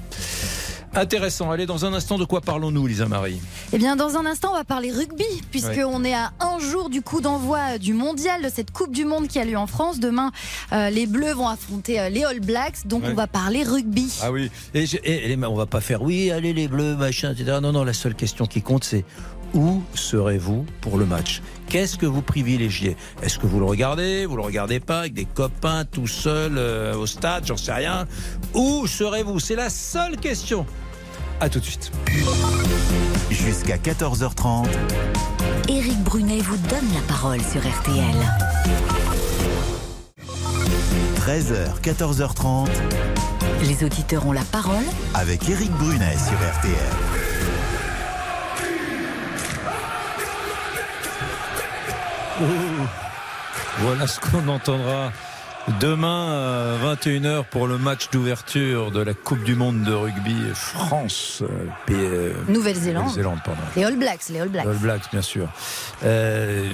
[0.94, 1.50] Intéressant.
[1.50, 3.40] Allez, dans un instant, de quoi parlons-nous, Lisa Marie
[3.72, 7.02] Eh bien, dans un instant, on va parler rugby, puisqu'on est à un jour du
[7.02, 10.00] coup d'envoi du mondial, de cette Coupe du Monde qui a lieu en France.
[10.00, 10.32] Demain,
[10.72, 13.10] euh, les Bleus vont affronter euh, les All Blacks, donc Ouais.
[13.12, 14.12] on va parler rugby.
[14.22, 14.50] Ah oui.
[14.74, 17.58] Et, je- et- et on va pas faire oui, allez les bleus, machin, etc.
[17.62, 19.04] Non, non, la seule question qui compte, c'est
[19.54, 21.42] où serez-vous pour le match?
[21.68, 22.96] Qu'est-ce que vous privilégiez?
[23.22, 26.94] Est-ce que vous le regardez Vous le regardez pas avec des copains tout seul euh,
[26.94, 27.46] au stade?
[27.46, 28.06] J'en sais rien.
[28.54, 29.38] Où serez-vous?
[29.38, 30.66] C'est la seule question.
[31.40, 31.92] À tout de suite.
[33.30, 34.66] Jusqu'à 14h30.
[35.68, 38.16] Éric Brunet vous donne la parole sur RTL.
[41.20, 42.68] 13h, 14h30.
[43.62, 44.84] Les auditeurs ont la parole
[45.14, 47.27] Avec Éric Brunet sur RTL.
[53.80, 55.12] Voilà ce qu'on entendra
[55.80, 61.42] demain à 21h pour le match d'ouverture de la Coupe du Monde de rugby France.
[61.42, 63.04] euh, euh, Nouvelle-Zélande.
[63.08, 63.38] Nouvelle-Zélande.
[63.76, 64.66] Les All Blacks, les All Blacks.
[64.66, 65.48] All Blacks, bien sûr.
[66.04, 66.70] Euh,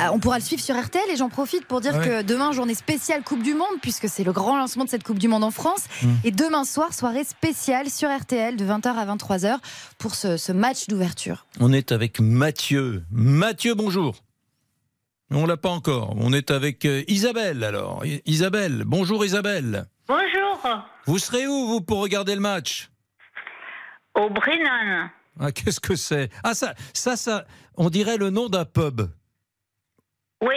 [0.00, 2.06] Ah, on pourra le suivre sur RTL et j'en profite pour dire Ouais.
[2.06, 5.18] que demain, journée spéciale Coupe du Monde, puisque c'est le grand lancement de cette Coupe
[5.18, 5.84] du Monde en France.
[6.02, 6.08] Mm.
[6.24, 9.56] Et demain soir, soirée spéciale sur RTL de 20h à 23h
[9.98, 11.46] pour ce, ce match d'ouverture.
[11.60, 13.02] On est avec Mathieu.
[13.10, 14.14] Mathieu, bonjour.
[15.30, 16.14] On l'a pas encore.
[16.16, 18.04] On est avec euh, Isabelle alors.
[18.26, 19.86] Isabelle, bonjour Isabelle.
[20.08, 20.60] Bonjour,
[21.06, 22.90] Vous serez où vous pour regarder le match?
[24.14, 25.10] Au Brennan.
[25.40, 26.30] ah, Qu'est-ce que c'est?
[26.44, 27.44] Ah ça, ça, ça,
[27.76, 29.02] on dirait le nom d'un pub.
[30.42, 30.54] Oui,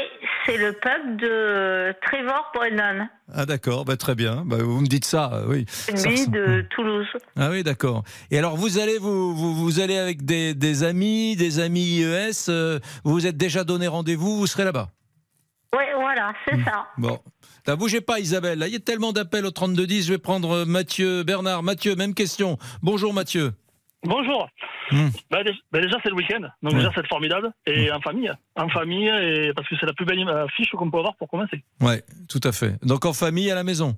[0.49, 4.43] c'est le pub de Trevor Brennan, Ah d'accord, bah, très bien.
[4.45, 5.65] Bah, vous me dites ça, euh, oui.
[5.91, 7.07] ressemble- de Toulouse.
[7.37, 8.03] Ah oui, d'accord.
[8.31, 12.31] Et alors vous allez vous, vous, vous allez avec des, des amis, des amis IES.
[12.49, 14.89] euh, vous vous êtes déjà donné rendez-vous, vous serez là-bas.
[15.75, 16.65] Oui, voilà, c'est Hmm.
[16.65, 16.87] ça.
[16.97, 17.19] Bon.
[17.67, 18.57] Là, bougez pas, Isabelle.
[18.57, 20.07] Là, il y a tellement d'appels au 3210.
[20.07, 21.61] Je vais prendre euh, Mathieu, Bernard.
[21.61, 22.57] Mathieu, même question.
[22.81, 23.51] Bonjour, Mathieu.
[24.03, 24.47] Bonjour.
[24.91, 25.09] Hmm.
[25.29, 25.39] Bah,
[25.71, 26.41] bah, déjà, c'est le week-end.
[26.63, 27.51] Donc, déjà, c'est formidable.
[27.65, 28.31] Et en famille.
[28.55, 31.63] En famille, et parce que c'est la plus belle affiche qu'on peut avoir pour commencer.
[31.81, 32.75] Ouais, tout à fait.
[32.83, 33.95] Donc en famille à la maison.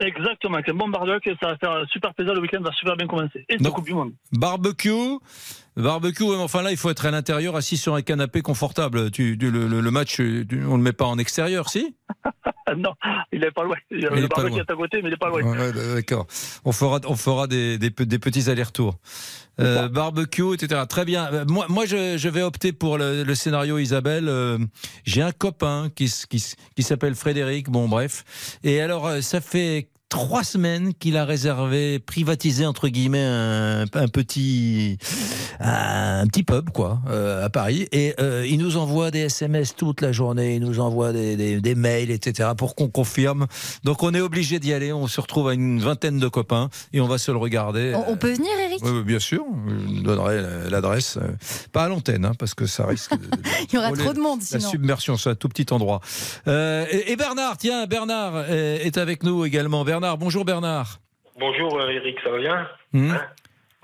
[0.00, 0.54] Exactement.
[0.54, 2.32] Avec un bon barbecue, ça va faire super plaisir.
[2.34, 3.44] Le week-end va super bien commencer.
[3.48, 4.12] Et la Donc- Coupe du Monde.
[4.32, 5.16] Barbecue.
[5.82, 9.10] Barbecue, ouais, mais enfin là, il faut être à l'intérieur, assis sur un canapé confortable.
[9.10, 11.94] Tu, tu- le, le- le match, tu- on le met pas en extérieur, si
[12.76, 12.92] non,
[13.32, 13.76] il est pas loin.
[13.90, 15.28] Il y a Il est le pas barbecue est à côté, mais il est pas
[15.28, 15.42] loin.
[15.42, 16.26] Ouais, D'accord.
[16.64, 18.98] On fera, on fera des, des, pe- des petits allers-retours.
[19.60, 20.82] Euh, barbecue, etc.
[20.88, 21.32] Très bien.
[21.32, 24.28] Euh, Moi, moi je, je vais opter pour le, le scénario Isabelle.
[24.28, 24.58] Euh,
[25.04, 27.68] J'ai un copain qui, s'appelle Frédéric.
[27.70, 28.24] Bon, bref.
[28.64, 34.96] Et alors, ça fait trois semaines qu'il a réservé, privatisé entre guillemets un, un petit,
[35.60, 37.88] un petit pub quoi, euh, à Paris.
[37.92, 40.54] Et euh, il nous envoie des SMS toute la journée.
[40.56, 42.50] Il nous envoie des, des, des mails, etc.
[42.56, 43.46] pour qu'on confirme.
[43.84, 44.92] Donc on est obligé d'y aller.
[44.92, 47.92] On se retrouve à une vingtaine de copains et on va se le regarder.
[47.94, 48.80] On, on peut venir, Eric?
[48.82, 51.18] Oui, bien sûr, je vous donnerai l'adresse,
[51.72, 53.28] pas à l'antenne, hein, parce que ça risque de,
[53.70, 54.70] Il y aura trop de monde la sinon.
[54.70, 56.00] submersion, c'est un tout petit endroit.
[56.46, 59.84] Euh, et, et Bernard, tiens, Bernard est avec nous également.
[59.84, 60.98] Bernard, bonjour Bernard.
[61.38, 63.12] Bonjour euh, Eric, ça va bien Hmm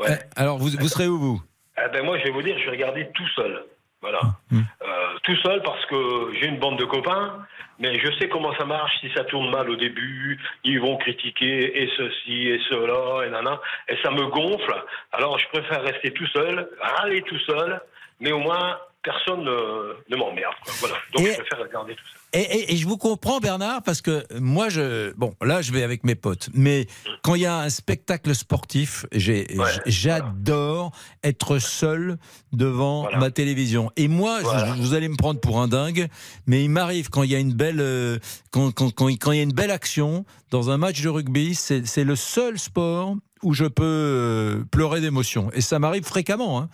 [0.00, 0.10] Ouais.
[0.10, 1.42] Euh, Alors, vous, vous serez où vous
[1.78, 3.64] Eh ben moi, je vais vous dire, je vais regarder tout seul.
[4.02, 4.20] Voilà.
[4.50, 4.60] Hmm.
[4.82, 7.38] Euh, tout seul parce que j'ai une bande de copains,
[7.78, 8.92] mais je sais comment ça marche.
[9.00, 13.60] Si ça tourne mal au début, ils vont critiquer et ceci et cela et nana,
[13.88, 14.74] et ça me gonfle.
[15.12, 17.80] Alors je préfère rester tout seul, râler tout seul,
[18.20, 20.54] mais au moins personne ne, ne m'emmerde.
[20.80, 20.94] Voilà.
[21.14, 22.40] Donc Et- je préfère regarder tout seul.
[22.40, 25.84] Et, et- et je vous comprends, Bernard, parce que moi, je, bon, là, je vais
[25.84, 26.86] avec mes potes, mais
[27.22, 29.06] quand il y a un spectacle sportif,
[29.86, 30.90] j'adore
[31.22, 32.16] être seul
[32.52, 33.90] devant ma télévision.
[33.96, 36.08] Et moi, je- vous allez me prendre pour un dingue,
[36.46, 38.18] mais il m'arrive quand il y a une belle, euh,
[38.50, 41.54] quand, quand, quand, quand il y a une belle action dans un match de rugby,
[41.54, 43.14] c'est le seul sport
[43.44, 45.50] où je peux euh, pleurer d'émotion.
[45.54, 46.58] Et ça m'arrive fréquemment.
[46.58, 46.68] hein.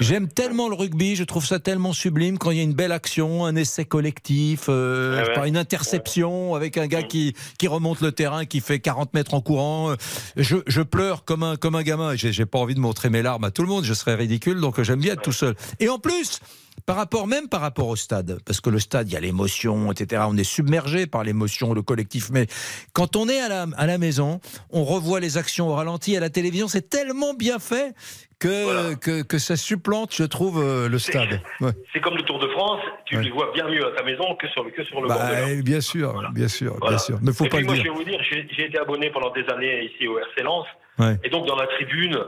[0.00, 2.92] J'aime tellement le rugby, je trouve ça tellement sublime quand il y a une belle
[2.92, 8.00] action, un essai collectif, euh, Ouais, pas, une interception avec un gars qui, qui remonte
[8.00, 9.94] le terrain, qui fait 40 mètres en courant.
[10.36, 12.14] Je, je pleure comme un, comme un gamin.
[12.14, 14.60] J'ai j'ai pas envie de montrer mes larmes à tout le monde, je serais ridicule,
[14.60, 15.54] donc j'aime bien être tout seul.
[15.80, 16.40] Et en plus,
[16.86, 19.90] par rapport même par rapport au stade, parce que le stade, il y a l'émotion,
[19.90, 20.22] etc.
[20.28, 22.28] On est submergé par l'émotion, le collectif.
[22.30, 22.46] Mais
[22.92, 26.20] quand on est à la, à la maison, on revoit les actions au ralenti à
[26.20, 26.68] la télévision.
[26.68, 27.94] C'est tellement bien fait
[28.38, 31.40] que, que, que ça supplante, je trouve, euh, le stade.
[31.62, 31.70] Ouais.
[31.94, 33.22] C'est comme le Tour de France, tu Ouais.
[33.22, 35.26] les vois bien mieux à ta maison que sur le, que sur le Bah, bord
[35.28, 36.96] de la- eh, bien sûr, bien sûr, Voilà.
[36.96, 37.18] bien sûr.
[37.22, 37.84] Mais faut et pas puis le moi, dire.
[37.84, 40.66] je vais vous dire, j'ai j'ai été abonné pendant des années ici au RC Lens.
[40.98, 41.18] Ouais.
[41.24, 42.18] Et donc, dans la tribune,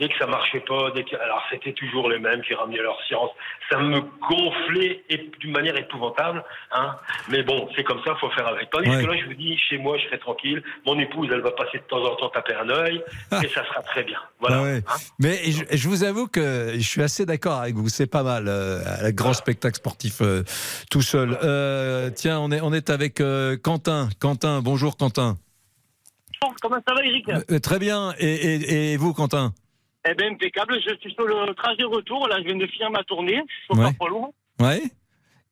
[0.00, 3.00] dès que ça marchait pas, dès que, alors c'était toujours les mêmes qui ramenaient leur
[3.06, 3.30] science.
[3.70, 6.42] Ça me gonflait et- d'une manière épouvantable.
[6.72, 6.96] Hein.
[7.30, 8.68] Mais bon, c'est comme ça, faut faire avec.
[8.70, 9.02] Tandis Ouais.
[9.02, 10.62] que là, je vous dis, chez moi, je serai tranquille.
[10.86, 13.02] Mon épouse, elle va passer de temps en temps taper un œil.
[13.42, 14.18] et ça sera très bien.
[14.40, 14.56] Voilà.
[14.58, 14.82] Ah ouais.
[14.86, 14.96] Hein.
[15.18, 17.88] Mais je, je vous avoue que je suis assez d'accord avec vous.
[17.88, 20.42] C'est pas mal, euh, un grand spectacle sportif euh,
[20.90, 21.38] tout seul.
[21.44, 24.08] Euh, tiens, on est, on est avec euh, Quentin.
[24.20, 25.36] Quentin, bonjour Quentin.
[26.60, 27.28] Comment ça va, Eric?
[27.28, 28.14] Euh, très bien.
[28.18, 29.52] Et, et- et vous, Quentin?
[30.08, 30.78] Eh bien, impeccable.
[30.86, 32.26] Je suis sur le trajet retour.
[32.28, 33.40] Là, je viens de finir ma tournée.
[33.68, 33.92] Je suis Ouais.
[33.98, 34.34] Port lourd.
[34.60, 34.82] Ouais.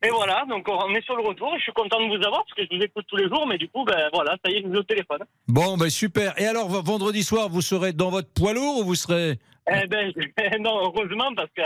[0.02, 1.52] Et voilà, donc on est sur le retour.
[1.58, 3.46] Je suis content de vous avoir parce que je vous écoute tous les jours.
[3.46, 5.20] Mais du coup, ben voilà, ça y est, je vous au téléphone.
[5.46, 6.32] Bon, ben super.
[6.40, 9.38] Et alors, vendredi soir, vous serez dans votre poids lourd ou vous serez?
[9.70, 10.10] Eh ben,
[10.60, 11.62] non, heureusement, parce que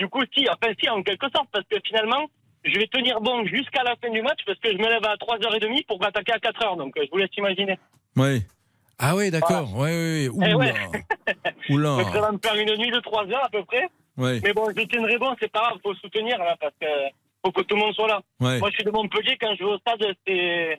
[0.00, 2.26] du coup, si, enfin, si, en quelque sorte, parce que finalement,
[2.64, 5.14] je vais tenir bon jusqu'à la fin du match parce que je me lève à
[5.14, 6.76] 3h30 pour m'attaquer à 4h.
[6.76, 7.78] Donc, euh, je vous laisse imaginer.
[8.16, 8.42] Oui.
[9.00, 9.68] Ah oui, d'accord.
[9.74, 10.46] Oui, oui, oui.
[10.46, 10.56] Eh Oula.
[10.56, 11.04] ouais.
[11.70, 11.96] Oula.
[11.96, 13.88] Donc, ça va me faire une nuit de 3 heures à peu près.
[14.16, 14.40] Ouais.
[14.44, 16.86] Mais bon, je tiendrai bon, c'est pas grave, faut soutenir là, parce que
[17.44, 18.20] faut que tout le monde soit là.
[18.38, 18.58] Ouais.
[18.58, 20.78] Moi, je suis de Montpellier, quand je vais au stade, c'est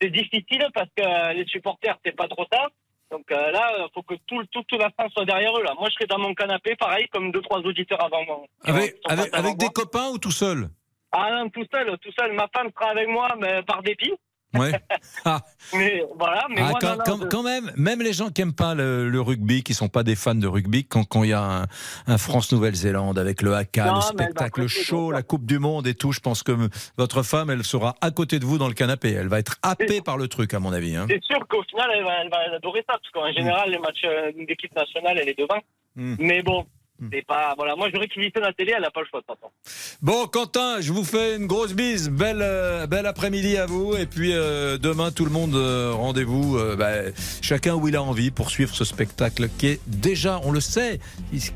[0.00, 2.68] c'est difficile parce que les supporters, c'est pas trop ça.
[3.10, 5.62] Donc euh, là, il faut que tout, toute la France soit derrière eux.
[5.62, 5.74] Là.
[5.78, 8.42] Moi, je serai dans mon canapé, pareil, comme deux, trois auditeurs avant moi.
[8.64, 10.68] Avec, des copains ou tout seul?
[11.12, 12.32] Ah non, tout seul, tout seul.
[12.32, 14.12] Ma femme sera avec moi, mais par dépit.
[14.54, 14.72] Ouais.
[15.26, 15.40] Ah.
[15.74, 18.52] Mais voilà, mais Ah, moi, quand, non, non, quand- même, même les gens qui aiment
[18.54, 21.32] pas le, le rugby, qui sont pas des fans de rugby, quand quand il y
[21.32, 21.66] a un,
[22.06, 25.94] un France-Nouvelle-Zélande avec le haka, Non, le va spectacle, show, la Coupe du Monde et
[25.94, 26.52] tout, je pense que
[26.98, 29.12] votre femme, elle sera à côté de vous dans le canapé.
[29.12, 30.94] Elle va être happée par le truc, à mon avis.
[30.96, 31.06] hein.
[31.08, 34.02] C'est sûr qu'au final, elle va, elle va adorer ça, parce qu'en général, les matchs
[34.04, 35.60] euh, d'équipe nationale, elle est devant.
[35.96, 36.16] Mm.
[36.18, 36.66] Mais bon,
[37.12, 37.54] c'est pas.
[37.56, 39.52] Voilà, moi, je réquisitionne la télé, elle n'a pas le choix de toute façon.
[40.00, 42.08] Bon, Quentin, je vous fais une grosse bise.
[42.08, 43.96] Belle, euh, bel après-midi à vous.
[43.96, 47.10] Et puis euh, demain, tout le monde, euh, rendez-vous, euh, bah,
[47.42, 51.00] chacun où il a envie pour suivre ce spectacle qui est déjà, on le sait,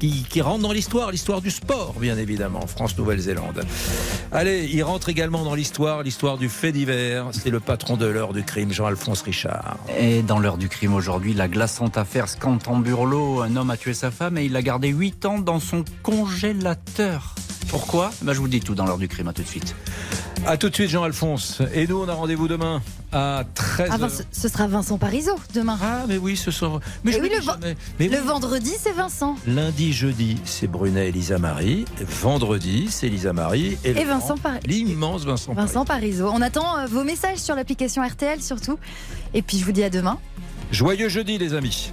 [0.01, 3.64] qui, qui rentre dans l'histoire, l'histoire du sport, bien évidemment, France-Nouvelle-Zélande.
[4.32, 7.28] Allez, il rentre également dans l'histoire, l'histoire du fait divers.
[7.32, 9.76] C'est le patron de l'heure du crime, Jean-Alphonse Richard.
[9.99, 14.11] Et dans l'heure du crime aujourd'hui, la glaçante affaire Scantamburlo, un homme a tué sa
[14.11, 17.34] femme et il l'a gardé 8 ans dans son congélateur.
[17.68, 18.10] Pourquoi?
[18.22, 19.74] Ben, Je vous dis tout dans l'heure du crime, à tout de suite.
[20.46, 21.60] À tout de suite, Jean-Alphonse.
[21.74, 22.80] Et nous, on a rendez-vous demain
[23.12, 23.88] à 13h.
[23.90, 25.78] Ah, ben, ce, ce sera Vincent Parisot demain.
[25.82, 26.80] Ah, mais oui, ce soir.
[27.04, 27.76] Mais je oui, me le, dis ven- jamais.
[27.98, 28.26] Mais le oui.
[28.26, 29.36] vendredi, c'est Vincent.
[29.46, 31.84] Lundi, jeudi, c'est Brunet et Lisa Marie.
[32.22, 33.76] Vendredi, c'est Lisa Marie.
[33.84, 34.60] Et, Vincent Paris.
[34.64, 36.30] L'immense Vincent, Vincent Parisot.
[36.32, 38.78] On attend euh, vos messages sur l'application RTL surtout.
[39.34, 40.18] Et puis je vous dis à demain.
[40.70, 41.92] Joyeux jeudi, les amis.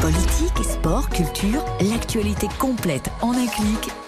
[0.00, 4.07] Politique, sport, culture, l'actualité complète en un clic.